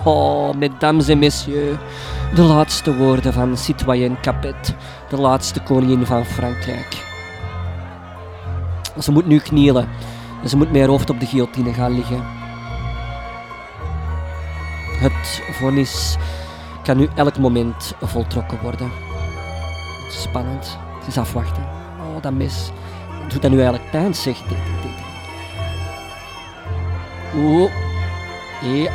Oh, 0.03 0.53
mesdames 0.53 1.07
et 1.07 1.15
messieurs. 1.15 1.77
De 2.35 2.41
laatste 2.41 2.95
woorden 2.95 3.33
van 3.33 3.57
citoyen 3.57 4.17
Capet, 4.21 4.75
de 5.09 5.17
laatste 5.17 5.61
koningin 5.61 6.05
van 6.05 6.25
Frankrijk. 6.25 7.05
Ze 8.99 9.11
moet 9.11 9.25
nu 9.25 9.39
knielen. 9.39 9.89
En 10.43 10.49
ze 10.49 10.57
moet 10.57 10.71
met 10.71 10.79
haar 10.79 10.89
hoofd 10.89 11.09
op 11.09 11.19
de 11.19 11.25
guillotine 11.25 11.73
gaan 11.73 11.95
liggen. 11.95 12.36
Het 14.97 15.41
vonnis 15.51 16.15
kan 16.83 16.97
nu 16.97 17.09
elk 17.15 17.37
moment 17.37 17.93
voltrokken 18.01 18.59
worden. 18.61 18.91
Het 20.03 20.13
is 20.13 20.21
spannend. 20.21 20.77
Het 20.99 21.07
is 21.07 21.17
afwachten. 21.17 21.63
Oh, 21.99 22.21
dat 22.21 22.33
mes. 22.33 22.71
Doet 23.29 23.41
dat 23.41 23.51
nu 23.51 23.57
eigenlijk 23.57 23.91
pijn, 23.91 24.15
zeg. 24.15 24.37
Oeh. 27.35 27.71
Ja. 28.61 28.91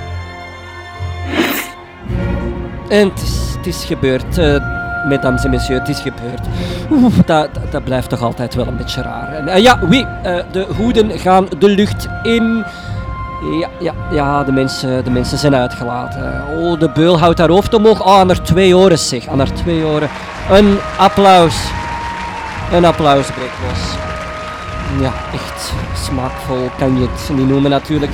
En 2.89 3.09
het 3.09 3.23
is, 3.23 3.57
het 3.77 3.85
gebeurd, 3.85 4.39
eh 4.39 4.81
mesdames 5.09 5.45
en 5.45 5.51
messieurs, 5.51 5.89
het 5.89 5.97
is 5.97 6.01
gebeurd. 6.01 6.47
Oeh, 6.91 7.15
dat, 7.27 7.49
dat, 7.71 7.85
blijft 7.85 8.09
toch 8.09 8.23
altijd 8.23 8.55
wel 8.55 8.67
een 8.67 8.77
beetje 8.77 9.03
raar. 9.03 9.33
En, 9.33 9.49
eh, 9.49 9.63
ja, 9.63 9.81
eh, 9.81 10.39
de 10.53 10.67
hoeden 10.77 11.19
gaan 11.19 11.47
de 11.59 11.69
lucht 11.69 12.09
in. 12.23 12.65
Ja, 13.43 13.69
ja, 13.79 13.95
ja 14.11 14.45
de, 14.45 14.53
mensen, 14.53 15.05
de 15.05 15.11
mensen 15.11 15.39
zijn 15.39 15.55
uitgelaten. 15.55 16.45
Oh, 16.57 16.81
de 16.81 16.91
beul 16.91 17.19
houdt 17.19 17.39
haar 17.39 17.51
hoofd 17.51 17.75
omhoog. 17.75 18.01
Oh, 18.01 18.19
aan 18.19 18.29
haar 18.29 18.43
twee 18.43 18.77
oren 18.77 18.99
zeg, 18.99 19.27
aan 19.29 19.39
haar 19.39 19.53
twee 19.53 19.85
oren. 19.85 20.09
Een 20.51 20.79
applaus. 20.99 21.71
Een 22.73 22.85
applaus 22.85 23.27
breekt 23.31 23.59
los. 23.69 23.95
Ja, 25.01 25.13
echt 25.33 25.73
smaakvol 25.95 26.71
kan 26.79 26.99
je 26.99 27.09
het 27.09 27.37
niet 27.37 27.49
noemen 27.49 27.71
natuurlijk. 27.71 28.13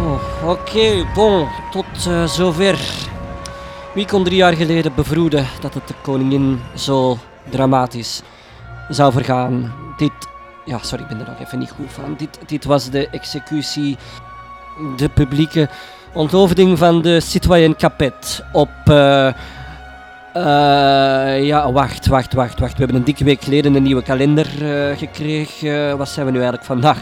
Oh, 0.00 0.50
Oké, 0.50 1.06
bon, 1.14 1.48
tot 1.70 2.06
eh, 2.08 2.24
zover. 2.24 2.78
Wie 3.94 4.06
kon 4.06 4.24
drie 4.24 4.36
jaar 4.36 4.52
geleden 4.52 4.92
bevroeden 4.94 5.46
dat 5.60 5.74
het 5.74 5.88
de 5.88 5.94
koningin 6.02 6.60
zo 6.74 7.16
dramatisch 7.50 8.22
zou 8.88 9.12
vergaan? 9.12 9.72
Dit, 9.96 10.12
ja, 10.64 10.78
sorry, 10.82 11.02
ik 11.02 11.08
ben 11.08 11.20
er 11.20 11.26
nog 11.26 11.40
even 11.40 11.58
niet 11.58 11.70
goed 11.70 11.92
van. 11.92 12.14
Dit, 12.18 12.38
dit 12.46 12.64
was 12.64 12.90
de 12.90 13.08
executie, 13.08 13.96
de 14.96 15.08
publieke 15.08 15.68
onthoofding 16.12 16.78
van 16.78 17.02
de 17.02 17.20
citoyen 17.20 17.76
Capet 17.76 18.44
op. 18.52 18.70
eh, 18.84 19.26
eh, 20.34 21.44
ja, 21.44 21.72
wacht, 21.72 22.06
wacht, 22.06 22.32
wacht, 22.32 22.58
wacht. 22.58 22.72
We 22.72 22.78
hebben 22.78 22.96
een 22.96 23.04
dikke 23.04 23.24
week 23.24 23.42
geleden 23.42 23.74
een 23.74 23.82
nieuwe 23.82 24.02
kalender 24.02 24.46
eh, 24.46 24.96
gekregen. 24.98 25.98
Wat 25.98 26.08
zijn 26.08 26.26
we 26.26 26.32
nu 26.32 26.38
eigenlijk 26.38 26.66
vandaag? 26.66 26.98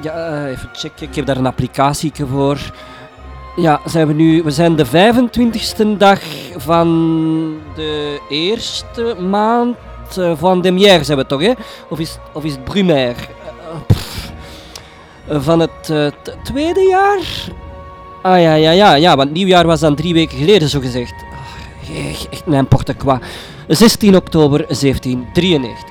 Ja, 0.00 0.46
even 0.46 0.68
checken. 0.72 1.08
Ik 1.08 1.14
heb 1.14 1.26
daar 1.26 1.36
een 1.36 1.46
applicatie 1.46 2.12
voor. 2.14 2.58
Ja, 3.56 3.80
zijn 3.86 4.06
we, 4.06 4.12
nu, 4.12 4.42
we 4.42 4.50
zijn 4.50 4.76
de 4.76 4.86
25e 4.86 5.96
dag 5.98 6.20
van 6.56 6.88
de 7.74 8.20
eerste 8.28 9.16
maand 9.20 9.76
eh, 10.16 10.32
van 10.36 10.60
Demière 10.60 11.04
zijn 11.04 11.18
we 11.18 11.26
toch, 11.26 11.40
hè? 11.40 11.52
Of 11.88 11.98
is, 11.98 12.18
of 12.32 12.44
is 12.44 12.52
het 12.52 12.64
Brumaire? 12.64 13.14
Eh. 13.14 13.96
Eh, 15.28 15.42
van 15.42 15.60
het 15.60 15.92
tweede 16.42 16.80
jaar? 16.80 17.50
Ah 18.22 18.40
ja, 18.40 18.54
ja, 18.54 18.70
ja, 18.70 18.94
ja, 18.94 19.16
want 19.16 19.32
nieuwjaar 19.32 19.66
was 19.66 19.80
dan 19.80 19.94
drie 19.94 20.14
weken 20.14 20.38
geleden, 20.38 20.68
zo 20.68 20.80
gezegd. 20.80 21.14
Echt, 22.30 22.46
n'importe 22.46 22.94
quoi. 22.94 23.18
16 23.68 24.16
oktober 24.16 24.58
1793. 24.58 25.90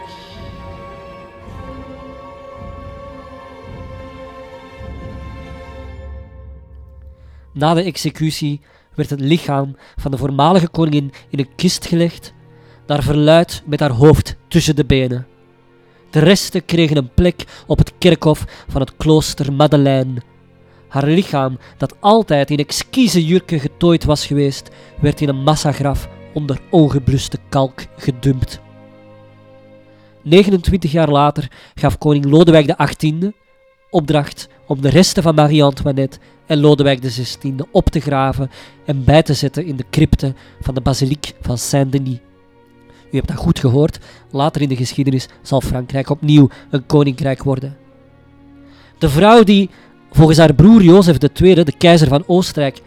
Na 7.54 7.74
de 7.74 7.84
executie 7.84 8.62
werd 8.96 9.10
het 9.10 9.20
lichaam 9.20 9.76
van 9.96 10.12
de 10.12 10.18
voormalige 10.18 10.68
koningin 10.68 11.12
in 11.30 11.40
een 11.40 11.56
kist 11.56 11.86
gelegd, 11.86 12.34
naar 12.92 13.04
verluid 13.04 13.64
met 13.66 13.80
haar 13.80 13.92
hoofd 13.92 14.36
tussen 14.48 14.76
de 14.76 14.86
benen. 14.86 15.28
De 16.10 16.20
resten 16.20 16.66
kregen 16.66 16.98
een 16.98 17.14
plek 17.14 17.64
op 17.68 17.78
het 17.78 17.94
kerkhof 17.98 18.46
van 18.68 18.82
het 18.82 18.96
klooster 18.98 19.54
Madeleine. 19.54 20.22
Haar 20.88 21.08
lichaam, 21.08 21.58
dat 21.78 21.96
altijd 22.00 22.52
in 22.52 22.58
exquise 22.58 23.26
jurken 23.26 23.60
getooid 23.60 24.04
was 24.04 24.26
geweest, 24.26 24.70
werd 25.00 25.22
in 25.22 25.30
een 25.30 25.44
massagraf 25.44 26.10
onder 26.34 26.60
ongebluste 26.70 27.38
kalk 27.50 27.82
gedumpt. 27.98 28.60
29 30.22 30.92
jaar 30.92 31.10
later 31.10 31.52
gaf 31.76 31.98
koning 31.98 32.26
Lodewijk 32.26 32.76
XVIII 32.76 33.34
opdracht 33.90 34.48
om 34.68 34.82
de 34.82 34.90
resten 34.90 35.24
van 35.24 35.36
Marie-Antoinette 35.36 36.20
en 36.48 36.60
Lodewijk 36.60 37.02
XVI 37.02 37.56
op 37.72 37.90
te 37.90 38.00
graven 38.00 38.50
en 38.86 39.04
bij 39.04 39.24
te 39.24 39.34
zetten 39.34 39.66
in 39.66 39.76
de 39.76 39.86
crypte 39.90 40.34
van 40.60 40.74
de 40.74 40.82
basiliek 40.82 41.34
van 41.42 41.58
Saint-Denis. 41.58 42.20
U 43.12 43.16
hebt 43.16 43.28
dat 43.28 43.38
goed 43.38 43.60
gehoord, 43.60 44.00
later 44.32 44.62
in 44.62 44.70
de 44.70 44.76
geschiedenis 44.76 45.28
zal 45.42 45.62
Frankrijk 45.62 46.10
opnieuw 46.10 46.50
een 46.70 46.86
koninkrijk 46.86 47.44
worden. 47.44 47.78
De 48.98 49.10
vrouw 49.10 49.44
die, 49.44 49.70
volgens 50.12 50.38
haar 50.38 50.54
broer 50.54 50.82
Jozef 50.82 51.18
II, 51.18 51.64
de 51.64 51.78
keizer 51.78 52.08
van 52.08 52.24
Oostenrijk, 52.28 52.82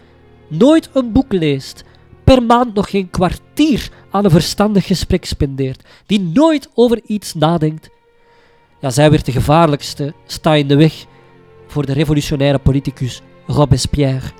nooit 0.48 0.90
een 0.92 1.12
boek 1.12 1.32
leest, 1.32 1.84
per 2.24 2.42
maand 2.42 2.74
nog 2.74 2.90
geen 2.90 3.10
kwartier 3.10 3.90
aan 4.10 4.24
een 4.24 4.30
verstandig 4.30 4.86
gesprek 4.86 5.24
spendeert, 5.24 5.82
die 6.06 6.20
nooit 6.20 6.70
over 6.74 7.00
iets 7.06 7.34
nadenkt, 7.34 7.90
ja, 8.84 8.90
zij 8.90 9.10
werd 9.10 9.24
de 9.24 9.32
gevaarlijkste 9.32 10.14
sta 10.26 10.54
in 10.54 10.68
de 10.68 10.76
weg 10.76 11.04
voor 11.66 11.86
de 11.86 11.92
revolutionaire 11.92 12.58
politicus 12.58 13.22
Robespierre. 13.46 14.30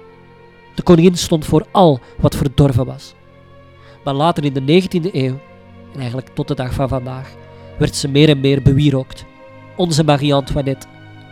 De 0.75 0.83
koningin 0.83 1.17
stond 1.17 1.45
voor 1.45 1.67
al 1.71 2.01
wat 2.19 2.37
verdorven 2.37 2.87
was. 2.87 3.15
Maar 4.05 4.15
later 4.15 4.45
in 4.45 4.53
de 4.53 4.83
19e 4.83 5.13
eeuw, 5.13 5.41
en 5.95 6.01
eigenlijk 6.01 6.29
tot 6.35 6.49
de 6.49 6.55
dag 6.55 6.75
van 6.75 6.89
vandaag, 6.89 7.33
werd 7.79 7.97
ze 7.97 8.09
meer 8.09 8.29
en 8.29 8.41
meer 8.41 8.63
bewierookt. 8.63 9.25
Onze 9.77 10.05
Marie-Antoinette, 10.05 10.87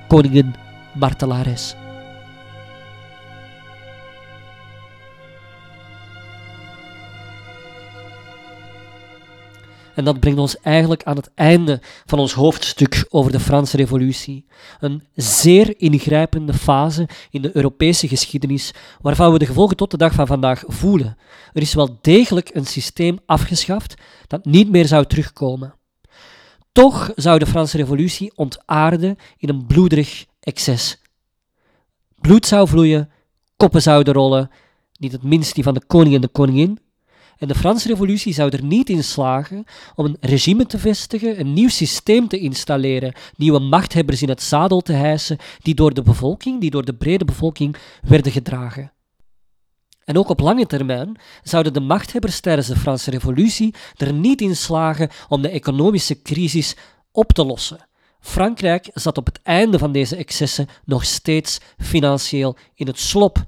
koningin 0.08 0.54
martelares. 0.94 1.76
En 9.94 10.04
dat 10.04 10.20
brengt 10.20 10.38
ons 10.38 10.60
eigenlijk 10.60 11.02
aan 11.02 11.16
het 11.16 11.30
einde 11.34 11.80
van 12.06 12.18
ons 12.18 12.32
hoofdstuk 12.32 13.06
over 13.08 13.32
de 13.32 13.40
Franse 13.40 13.76
Revolutie. 13.76 14.46
Een 14.80 15.02
zeer 15.14 15.80
ingrijpende 15.80 16.54
fase 16.54 17.08
in 17.30 17.42
de 17.42 17.56
Europese 17.56 18.08
geschiedenis, 18.08 18.74
waarvan 19.00 19.32
we 19.32 19.38
de 19.38 19.46
gevolgen 19.46 19.76
tot 19.76 19.90
de 19.90 19.96
dag 19.96 20.12
van 20.12 20.26
vandaag 20.26 20.62
voelen. 20.66 21.16
Er 21.52 21.62
is 21.62 21.74
wel 21.74 21.98
degelijk 22.00 22.50
een 22.54 22.66
systeem 22.66 23.18
afgeschaft 23.26 23.94
dat 24.26 24.44
niet 24.44 24.70
meer 24.70 24.86
zou 24.86 25.06
terugkomen. 25.06 25.74
Toch 26.72 27.12
zou 27.14 27.38
de 27.38 27.46
Franse 27.46 27.76
Revolutie 27.76 28.32
ontaarden 28.34 29.16
in 29.36 29.48
een 29.48 29.66
bloederig 29.66 30.26
excess. 30.40 31.00
Bloed 32.20 32.46
zou 32.46 32.68
vloeien, 32.68 33.10
koppen 33.56 33.82
zouden 33.82 34.14
rollen, 34.14 34.50
niet 34.98 35.12
het 35.12 35.22
minst 35.22 35.54
die 35.54 35.64
van 35.64 35.74
de 35.74 35.84
koning 35.86 36.14
en 36.14 36.20
de 36.20 36.28
koningin, 36.28 36.78
en 37.42 37.48
de 37.48 37.54
Franse 37.54 37.88
Revolutie 37.88 38.32
zou 38.32 38.50
er 38.50 38.64
niet 38.64 38.88
in 38.88 39.04
slagen 39.04 39.64
om 39.94 40.04
een 40.04 40.16
regime 40.20 40.66
te 40.66 40.78
vestigen, 40.78 41.40
een 41.40 41.52
nieuw 41.52 41.68
systeem 41.68 42.28
te 42.28 42.38
installeren, 42.38 43.14
nieuwe 43.36 43.58
machthebbers 43.58 44.22
in 44.22 44.28
het 44.28 44.42
zadel 44.42 44.80
te 44.80 44.92
hijsen, 44.92 45.38
die 45.62 45.74
door 45.74 45.94
de 45.94 46.02
bevolking, 46.02 46.60
die 46.60 46.70
door 46.70 46.84
de 46.84 46.94
brede 46.94 47.24
bevolking 47.24 47.76
werden 48.02 48.32
gedragen. 48.32 48.92
En 50.04 50.18
ook 50.18 50.28
op 50.28 50.40
lange 50.40 50.66
termijn 50.66 51.16
zouden 51.42 51.72
de 51.72 51.80
machthebbers 51.80 52.40
tijdens 52.40 52.66
de 52.66 52.76
Franse 52.76 53.10
Revolutie 53.10 53.74
er 53.96 54.12
niet 54.12 54.40
in 54.40 54.56
slagen 54.56 55.10
om 55.28 55.42
de 55.42 55.48
economische 55.48 56.22
crisis 56.22 56.76
op 57.12 57.32
te 57.32 57.44
lossen. 57.44 57.86
Frankrijk 58.20 58.90
zat 58.94 59.18
op 59.18 59.26
het 59.26 59.40
einde 59.42 59.78
van 59.78 59.92
deze 59.92 60.16
excessen 60.16 60.68
nog 60.84 61.04
steeds 61.04 61.58
financieel 61.78 62.56
in 62.74 62.86
het 62.86 62.98
slop. 62.98 63.44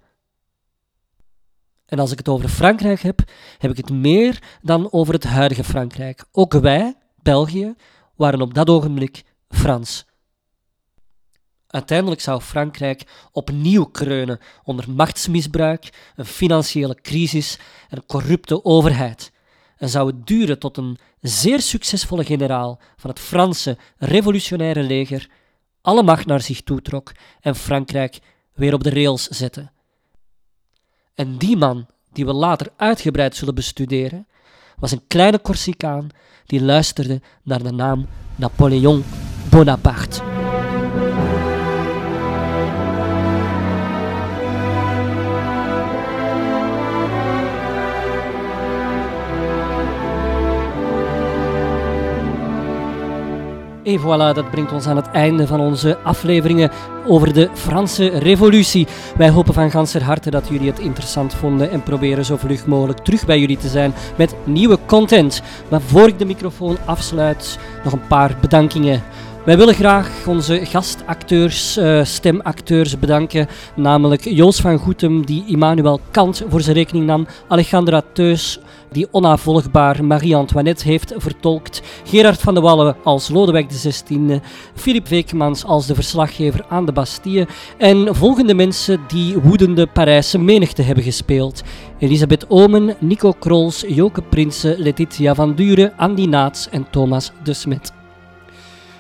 En 1.87 1.99
als 1.99 2.13
ik 2.13 2.19
het 2.19 2.29
over 2.29 2.49
Frankrijk 2.49 3.01
heb, 3.01 3.21
heb 3.59 3.71
ik 3.71 3.77
het 3.77 3.91
meer 3.91 4.43
dan 4.63 4.93
over 4.93 5.15
het 5.15 5.25
huidige 5.25 5.65
Frankrijk. 5.65 6.25
Ook 6.33 6.53
wij, 6.53 6.95
België, 7.23 7.75
waren 8.17 8.41
op 8.41 8.55
dat 8.55 8.69
ogenblik 8.69 9.23
Frans. 9.49 10.07
Uiteindelijk 11.67 12.21
zou 12.21 12.41
Frankrijk 12.41 13.29
opnieuw 13.33 13.85
kreunen 13.85 14.39
onder 14.63 14.91
machtsmisbruik, 14.91 16.13
een 16.17 16.25
financiële 16.25 16.95
crisis 17.03 17.59
en 17.89 17.97
een 17.97 18.07
corrupte 18.07 18.65
overheid. 18.65 19.33
En 19.77 19.89
zou 19.89 20.07
het 20.07 20.27
duren 20.27 20.59
tot 20.59 20.77
een 20.77 20.99
zeer 21.21 21.61
succesvolle 21.61 22.25
generaal 22.25 22.81
van 22.97 23.11
het 23.11 23.19
Franse 23.19 23.79
revolutionaire 23.99 24.83
leger 24.83 25.29
alle 25.85 26.03
macht 26.03 26.27
naar 26.27 26.41
zich 26.41 26.63
toetrok 26.63 27.13
en 27.41 27.57
Frankrijk 27.57 28.19
weer 28.55 28.75
op 28.75 28.85
de 28.85 28.91
rails 28.91 29.27
zette. 29.27 29.71
En 31.15 31.37
die 31.39 31.57
man, 31.57 31.87
die 32.13 32.27
we 32.27 32.33
later 32.33 32.69
uitgebreid 32.77 33.37
zullen 33.37 33.55
bestuderen, 33.55 34.27
was 34.79 34.91
een 34.91 35.07
kleine 35.07 35.41
Corsicaan 35.41 36.09
die 36.47 36.63
luisterde 36.63 37.21
naar 37.43 37.63
de 37.63 37.73
naam 37.73 38.07
Napoleon 38.37 39.05
Bonaparte. 39.51 40.34
En 53.85 54.01
voilà, 54.01 54.35
dat 54.35 54.51
brengt 54.51 54.73
ons 54.73 54.87
aan 54.87 54.97
het 54.97 55.11
einde 55.11 55.47
van 55.47 55.61
onze 55.61 55.99
afleveringen 56.03 56.71
over 57.07 57.33
de 57.33 57.49
Franse 57.55 58.07
Revolutie. 58.07 58.87
Wij 59.17 59.31
hopen 59.31 59.55
van 59.55 59.71
ganser 59.71 60.03
harte 60.03 60.31
dat 60.31 60.49
jullie 60.49 60.71
het 60.71 60.79
interessant 60.79 61.35
vonden 61.35 61.71
en 61.71 61.83
proberen 61.83 62.25
zo 62.25 62.37
vlug 62.37 62.67
mogelijk 62.67 62.99
terug 62.99 63.27
bij 63.27 63.39
jullie 63.39 63.57
te 63.57 63.69
zijn 63.69 63.95
met 64.17 64.35
nieuwe 64.45 64.79
content. 64.87 65.43
Maar 65.71 65.81
voor 65.81 66.09
ik 66.09 66.19
de 66.19 66.25
microfoon 66.25 66.77
afsluit, 66.85 67.59
nog 67.85 67.93
een 67.93 68.07
paar 68.07 68.37
bedankingen. 68.41 69.03
Wij 69.45 69.57
willen 69.57 69.75
graag 69.75 70.27
onze 70.27 70.67
gastacteurs, 70.67 71.79
uh, 71.79 72.05
stemacteurs 72.05 72.99
bedanken, 72.99 73.49
namelijk 73.77 74.25
Joost 74.25 74.61
van 74.61 74.79
Goetem, 74.79 75.27
die 75.27 75.45
Immanuel 75.47 76.01
Kant 76.11 76.43
voor 76.49 76.61
zijn 76.61 76.77
rekening 76.77 77.07
nam, 77.07 77.27
Alejandra 77.49 78.03
Teus, 78.13 78.61
die 78.95 79.09
onafvolgbaar 79.11 80.05
Marie-Antoinette 80.05 80.85
heeft 80.89 81.15
vertolkt, 81.17 81.83
Gerard 82.05 82.41
van 82.41 82.55
de 82.55 82.61
Wallen 82.61 82.97
als 83.05 83.29
Lodewijk 83.29 83.69
XVI, 83.69 84.41
Philip 84.75 85.09
Weekmans 85.09 85.65
als 85.65 85.87
de 85.87 85.95
verslaggever 85.95 86.65
aan 86.69 86.87
de 86.87 86.93
Bastille 86.93 87.47
en 87.79 88.15
volgende 88.15 88.55
mensen 88.55 89.01
die 89.09 89.39
woedende 89.39 89.87
Parijse 89.87 90.39
menigte 90.39 90.83
hebben 90.83 91.05
gespeeld. 91.05 91.63
Elisabeth 91.99 92.47
Omen, 92.49 92.97
Nico 93.01 93.33
Krols, 93.39 93.85
Joke 93.89 94.23
Prinsen, 94.23 94.79
Letitia 94.79 95.35
van 95.35 95.55
Duren, 95.55 95.93
Andy 95.97 96.27
Naats 96.27 96.69
en 96.69 96.87
Thomas 96.91 97.33
de 97.43 97.53
Smet. 97.53 98.04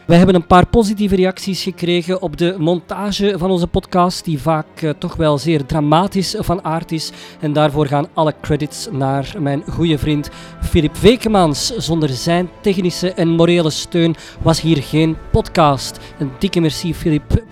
We 0.06 0.14
hebben 0.14 0.34
een 0.34 0.46
paar 0.46 0.66
positieve 0.66 1.16
reacties 1.16 1.62
gekregen 1.62 2.22
op 2.22 2.36
de 2.36 2.54
montage 2.58 3.34
van 3.38 3.50
onze 3.50 3.66
podcast, 3.66 4.24
die 4.24 4.40
vaak 4.40 4.82
uh, 4.82 4.90
toch 4.98 5.16
wel 5.16 5.38
zeer 5.38 5.66
dramatisch 5.66 6.34
van 6.38 6.64
aard 6.64 6.92
is. 6.92 7.10
En 7.40 7.52
daarvoor 7.52 7.86
gaan 7.86 8.08
alle 8.14 8.34
credits 8.40 8.88
naar 8.92 9.34
mijn 9.38 9.62
goede 9.70 9.98
vriend 9.98 10.30
Filip 10.62 10.96
Wekemans. 10.96 11.76
Zonder 11.76 12.08
zijn 12.08 12.48
technische 12.60 13.12
en 13.12 13.28
morele 13.28 13.70
steun 13.70 14.14
was 14.42 14.60
hier 14.60 14.82
geen 14.82 15.16
podcast. 15.30 15.98
Een 16.18 16.30
dikke 16.38 16.60
merci, 16.60 16.94
Filip. 16.94 17.44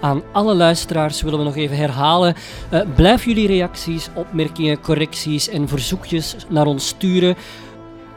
Aan 0.00 0.22
alle 0.32 0.54
luisteraars 0.54 1.22
willen 1.22 1.38
we 1.38 1.44
nog 1.44 1.56
even 1.56 1.76
herhalen. 1.76 2.34
Uh, 2.72 2.80
blijf 2.94 3.24
jullie 3.24 3.46
reacties, 3.46 4.08
opmerkingen, 4.14 4.80
correcties 4.80 5.48
en 5.48 5.68
verzoekjes 5.68 6.36
naar 6.48 6.66
ons 6.66 6.86
sturen 6.86 7.36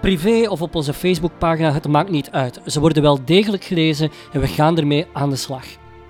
privé 0.08 0.50
of 0.50 0.62
op 0.62 0.76
onze 0.76 0.94
Facebookpagina, 0.94 1.74
het 1.74 1.88
maakt 1.88 2.10
niet 2.10 2.32
uit. 2.32 2.62
Ze 2.66 2.80
worden 2.80 3.04
wel 3.04 3.26
degelijk 3.26 3.64
gelezen 3.64 4.12
en 4.32 4.40
we 4.40 4.48
gaan 4.48 4.78
ermee 4.78 5.08
aan 5.14 5.30
de 5.30 5.36
slag. 5.36 5.66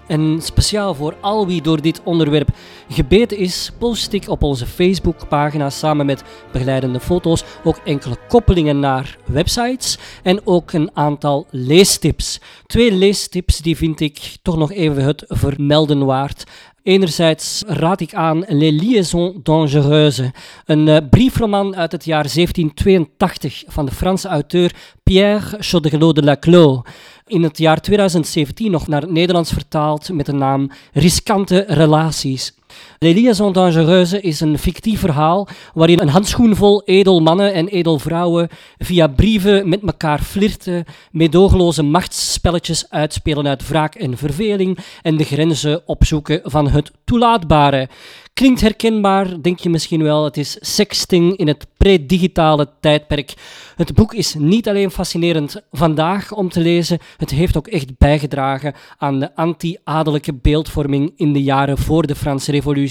En 0.07 0.39
speciaal 0.41 0.95
voor 0.95 1.15
al 1.21 1.47
wie 1.47 1.61
door 1.61 1.81
dit 1.81 2.01
onderwerp 2.03 2.49
gebeten 2.89 3.37
is, 3.37 3.71
post 3.77 4.13
ik 4.13 4.29
op 4.29 4.43
onze 4.43 4.65
Facebookpagina 4.65 5.69
samen 5.69 6.05
met 6.05 6.23
begeleidende 6.51 6.99
foto's 6.99 7.43
ook 7.63 7.77
enkele 7.83 8.17
koppelingen 8.27 8.79
naar 8.79 9.17
websites 9.25 9.97
en 10.23 10.41
ook 10.43 10.71
een 10.71 10.89
aantal 10.93 11.47
leestips. 11.49 12.39
Twee 12.65 12.91
leestips 12.91 13.57
die 13.57 13.77
vind 13.77 13.99
ik 13.99 14.37
toch 14.41 14.57
nog 14.57 14.71
even 14.71 15.03
het 15.03 15.23
vermelden 15.27 16.05
waard. 16.05 16.43
Enerzijds 16.83 17.63
raad 17.67 18.01
ik 18.01 18.13
aan 18.13 18.43
Les 18.47 18.81
Liaisons 18.81 19.35
Dangereuses, 19.43 20.29
een 20.65 20.87
uh, 20.87 20.97
briefroman 21.09 21.75
uit 21.75 21.91
het 21.91 22.05
jaar 22.05 22.23
1782 22.33 23.63
van 23.67 23.85
de 23.85 23.91
Franse 23.91 24.27
auteur 24.27 24.73
Pierre 25.03 25.57
Chaudelot 25.59 26.15
de 26.15 26.23
Laclos. 26.23 26.79
In 27.27 27.43
het 27.43 27.57
jaar 27.57 27.81
2017 27.81 28.71
nog 28.71 28.87
naar 28.87 29.01
het 29.01 29.11
Nederlands 29.11 29.53
vertaald 29.53 30.09
met 30.09 30.25
de 30.25 30.33
naam 30.33 30.71
Riskante 30.93 31.65
Relaties. 31.67 32.53
Les 32.99 33.13
Liaisons 33.13 33.53
Dangereuses 33.53 34.21
is 34.21 34.39
een 34.39 34.57
fictief 34.57 34.99
verhaal 34.99 35.47
waarin 35.73 35.99
een 35.99 36.09
handschoenvol 36.09 36.81
edelmannen 36.85 37.53
en 37.53 37.67
edelvrouwen 37.67 38.49
via 38.77 39.07
brieven 39.07 39.69
met 39.69 39.81
elkaar 39.81 40.19
flirten, 40.19 40.85
meedogenloze 41.11 41.83
machtsspelletjes 41.83 42.89
uitspelen 42.89 43.47
uit 43.47 43.67
wraak 43.67 43.95
en 43.95 44.17
verveling 44.17 44.77
en 45.01 45.17
de 45.17 45.23
grenzen 45.23 45.81
opzoeken 45.87 46.39
van 46.43 46.69
het 46.69 46.91
toelaatbare. 47.05 47.89
Klinkt 48.33 48.61
herkenbaar, 48.61 49.41
denk 49.41 49.59
je 49.59 49.69
misschien 49.69 50.03
wel. 50.03 50.23
Het 50.23 50.37
is 50.37 50.57
sexting 50.59 51.37
in 51.37 51.47
het 51.47 51.67
pre-digitale 51.77 52.69
tijdperk. 52.79 53.33
Het 53.75 53.93
boek 53.93 54.13
is 54.13 54.35
niet 54.37 54.69
alleen 54.69 54.91
fascinerend 54.91 55.61
vandaag 55.71 56.31
om 56.31 56.49
te 56.49 56.59
lezen, 56.59 56.99
het 57.17 57.29
heeft 57.29 57.57
ook 57.57 57.67
echt 57.67 57.97
bijgedragen 57.97 58.73
aan 58.97 59.19
de 59.19 59.35
anti-adellijke 59.35 60.33
beeldvorming 60.33 61.13
in 61.15 61.33
de 61.33 61.43
jaren 61.43 61.77
voor 61.77 62.07
de 62.07 62.15
Franse 62.15 62.51
Revolutie. 62.51 62.86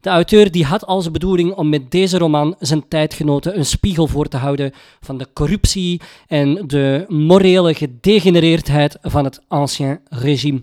De 0.00 0.10
auteur 0.10 0.50
die 0.50 0.64
had 0.64 0.86
als 0.86 1.10
bedoeling 1.10 1.52
om 1.52 1.68
met 1.68 1.90
deze 1.90 2.18
roman 2.18 2.54
zijn 2.58 2.88
tijdgenoten 2.88 3.58
een 3.58 3.66
spiegel 3.66 4.06
voor 4.06 4.26
te 4.26 4.36
houden 4.36 4.72
van 5.00 5.18
de 5.18 5.26
corruptie 5.32 6.00
en 6.26 6.66
de 6.66 7.04
morele 7.08 7.74
gedegenereerdheid 7.74 8.98
van 9.02 9.24
het 9.24 9.40
ancien 9.48 10.00
regime. 10.08 10.62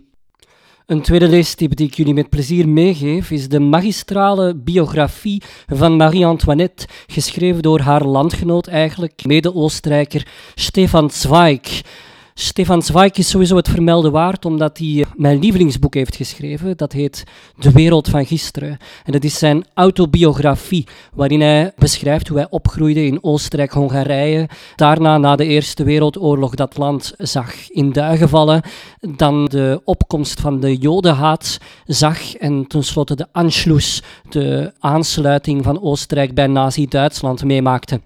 Een 0.86 1.02
tweede 1.02 1.28
leestip 1.28 1.76
die 1.76 1.88
ik 1.88 1.94
jullie 1.94 2.14
met 2.14 2.30
plezier 2.30 2.68
meegeef 2.68 3.32
is 3.32 3.50
de 3.50 3.60
magistrale 3.60 4.56
biografie 4.56 5.42
van 5.68 5.96
Marie-Antoinette, 5.96 6.88
geschreven 7.08 7.62
door 7.62 7.80
haar 7.80 8.06
landgenoot 8.06 8.68
eigenlijk, 8.68 9.26
mede-Oostenrijker 9.26 10.28
Stefan 10.56 11.10
Zweig. 11.10 11.82
Stefan 12.36 12.82
Zweig 12.82 13.14
is 13.14 13.30
sowieso 13.30 13.56
het 13.56 13.70
vermelden 13.70 14.12
waard, 14.12 14.46
omdat 14.46 14.78
hij 14.78 15.00
eh, 15.00 15.06
mijn 15.16 15.40
lievelingsboek 15.40 15.94
heeft 15.94 16.16
geschreven. 16.16 16.78
Dat 16.78 16.92
heet 16.92 17.24
De 17.58 17.72
Wereld 17.72 18.10
van 18.10 18.26
Gisteren. 18.26 18.78
En 19.04 19.12
dat 19.12 19.24
is 19.24 19.38
zijn 19.38 19.66
autobiografie, 19.74 20.88
waarin 21.14 21.42
hij 21.42 21.72
beschrijft 21.76 22.28
hoe 22.28 22.38
hij 22.38 22.48
opgroeide 22.50 23.06
in 23.06 23.24
Oostenrijk-Hongarije. 23.24 24.50
Daarna, 24.76 25.18
na 25.18 25.36
de 25.36 25.46
Eerste 25.46 25.84
Wereldoorlog, 25.84 26.56
dat 26.56 26.78
land 26.78 27.14
zag 27.18 27.70
in 27.70 27.92
duigen 27.92 28.30
vallen. 28.30 28.62
Dan 29.00 29.46
de 29.46 29.82
opkomst 29.84 30.42
van 30.42 30.60
de 30.60 30.78
Jodenhaat 30.78 31.60
zag. 31.86 32.36
En 32.36 32.68
tenslotte 32.68 33.16
de 33.16 33.28
Anschluss, 33.32 34.02
de 34.30 34.74
aansluiting 34.80 35.64
van 35.64 35.82
Oostenrijk 35.82 36.34
bij 36.34 36.48
Nazi-Duitsland 36.48 37.44
meemaakte. 37.44 38.00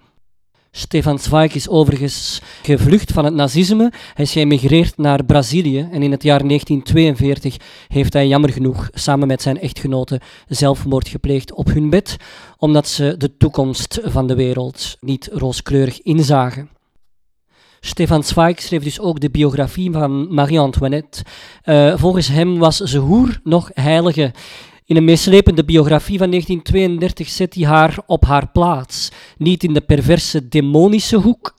Stefan 0.77 1.19
Zweig 1.19 1.55
is 1.55 1.69
overigens 1.69 2.41
gevlucht 2.61 3.11
van 3.11 3.25
het 3.25 3.33
nazisme. 3.33 3.91
Hij 4.13 4.25
is 4.25 4.31
geëmigreerd 4.31 4.97
naar 4.97 5.25
Brazilië 5.25 5.87
en 5.91 6.03
in 6.03 6.11
het 6.11 6.23
jaar 6.23 6.47
1942 6.47 7.57
heeft 7.87 8.13
hij 8.13 8.27
jammer 8.27 8.49
genoeg 8.51 8.89
samen 8.93 9.27
met 9.27 9.41
zijn 9.41 9.59
echtgenote 9.59 10.21
zelfmoord 10.47 11.07
gepleegd 11.07 11.53
op 11.53 11.67
hun 11.67 11.89
bed, 11.89 12.17
omdat 12.57 12.87
ze 12.87 13.15
de 13.17 13.37
toekomst 13.37 13.99
van 14.03 14.27
de 14.27 14.35
wereld 14.35 14.97
niet 14.99 15.29
rooskleurig 15.31 16.01
inzagen. 16.01 16.69
Stefan 17.79 18.23
Zweig 18.23 18.61
schreef 18.61 18.83
dus 18.83 18.99
ook 18.99 19.19
de 19.19 19.29
biografie 19.29 19.91
van 19.91 20.33
Marie-Antoinette. 20.33 21.23
Uh, 21.63 21.97
volgens 21.97 22.27
hem 22.27 22.57
was 22.57 22.77
ze 22.77 22.97
hoer 22.97 23.39
nog 23.43 23.69
heilige. 23.73 24.31
In 24.87 24.95
een 24.95 25.03
meeslepende 25.03 25.63
biografie 25.65 26.17
van 26.17 26.29
1932 26.29 27.29
zet 27.29 27.53
hij 27.53 27.65
haar 27.65 27.97
op 28.05 28.25
haar 28.25 28.47
plaats. 28.47 29.11
Niet 29.37 29.63
in 29.63 29.73
de 29.73 29.81
perverse 29.81 30.47
demonische 30.47 31.17
hoek 31.17 31.53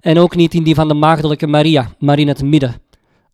en 0.00 0.18
ook 0.18 0.36
niet 0.36 0.54
in 0.54 0.62
die 0.62 0.74
van 0.74 0.88
de 0.88 0.94
maagdelijke 0.94 1.46
Maria, 1.46 1.94
maar 1.98 2.18
in 2.18 2.28
het 2.28 2.42
midden. 2.42 2.74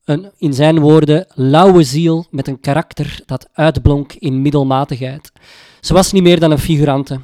Een, 0.04 0.30
in 0.38 0.52
zijn 0.54 0.80
woorden, 0.80 1.26
lauwe 1.34 1.82
ziel 1.82 2.26
met 2.30 2.48
een 2.48 2.60
karakter 2.60 3.20
dat 3.26 3.48
uitblonk 3.52 4.12
in 4.12 4.42
middelmatigheid. 4.42 5.32
Ze 5.80 5.94
was 5.94 6.12
niet 6.12 6.22
meer 6.22 6.40
dan 6.40 6.50
een 6.50 6.58
figurante. 6.58 7.20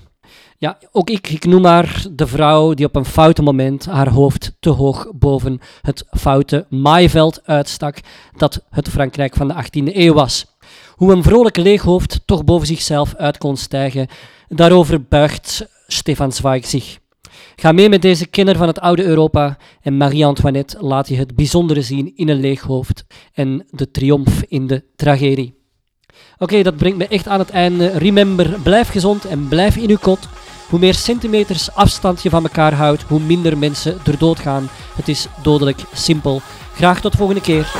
Ja, 0.58 0.78
ook 0.92 1.10
ik, 1.10 1.28
ik 1.28 1.44
noem 1.44 1.64
haar 1.64 2.04
de 2.12 2.26
vrouw 2.26 2.74
die 2.74 2.86
op 2.86 2.96
een 2.96 3.04
foute 3.04 3.42
moment 3.42 3.84
haar 3.84 4.08
hoofd 4.08 4.56
te 4.60 4.70
hoog 4.70 5.10
boven 5.14 5.60
het 5.80 6.04
foute 6.10 6.66
maaiveld 6.68 7.40
uitstak 7.44 8.00
dat 8.36 8.64
het 8.70 8.88
Frankrijk 8.88 9.36
van 9.36 9.48
de 9.48 9.54
18e 9.54 9.96
eeuw 9.96 10.14
was. 10.14 10.51
Hoe 11.02 11.12
een 11.12 11.22
vrolijk 11.22 11.56
leeghoofd 11.56 12.20
toch 12.24 12.44
boven 12.44 12.66
zichzelf 12.66 13.14
uit 13.14 13.38
kon 13.38 13.56
stijgen, 13.56 14.06
daarover 14.48 15.02
buigt 15.02 15.66
Stefan 15.86 16.32
Zweig 16.32 16.66
zich. 16.66 16.98
Ga 17.56 17.72
mee 17.72 17.88
met 17.88 18.02
deze 18.02 18.26
kenner 18.26 18.56
van 18.56 18.66
het 18.66 18.80
oude 18.80 19.04
Europa 19.04 19.56
en 19.80 19.96
Marie-Antoinette 19.96 20.76
laat 20.80 21.08
je 21.08 21.16
het 21.16 21.36
bijzondere 21.36 21.82
zien 21.82 22.12
in 22.16 22.28
een 22.28 22.40
leeghoofd 22.40 23.04
en 23.32 23.66
de 23.70 23.90
triomf 23.90 24.42
in 24.48 24.66
de 24.66 24.84
tragedie. 24.96 25.54
Oké, 26.38 26.62
dat 26.62 26.76
brengt 26.76 26.98
me 26.98 27.06
echt 27.06 27.28
aan 27.28 27.38
het 27.38 27.50
einde. 27.50 27.86
Remember, 27.86 28.60
blijf 28.62 28.88
gezond 28.88 29.24
en 29.24 29.48
blijf 29.48 29.76
in 29.76 29.90
uw 29.90 29.98
kot. 30.00 30.28
Hoe 30.68 30.78
meer 30.78 30.94
centimeters 30.94 31.74
afstand 31.74 32.22
je 32.22 32.30
van 32.30 32.42
elkaar 32.42 32.74
houdt, 32.74 33.02
hoe 33.02 33.20
minder 33.20 33.58
mensen 33.58 33.98
er 34.06 34.18
doodgaan. 34.18 34.68
Het 34.96 35.08
is 35.08 35.26
dodelijk 35.42 35.80
simpel. 35.92 36.40
Graag 36.74 37.00
tot 37.00 37.14
volgende 37.14 37.42
keer. 37.42 37.72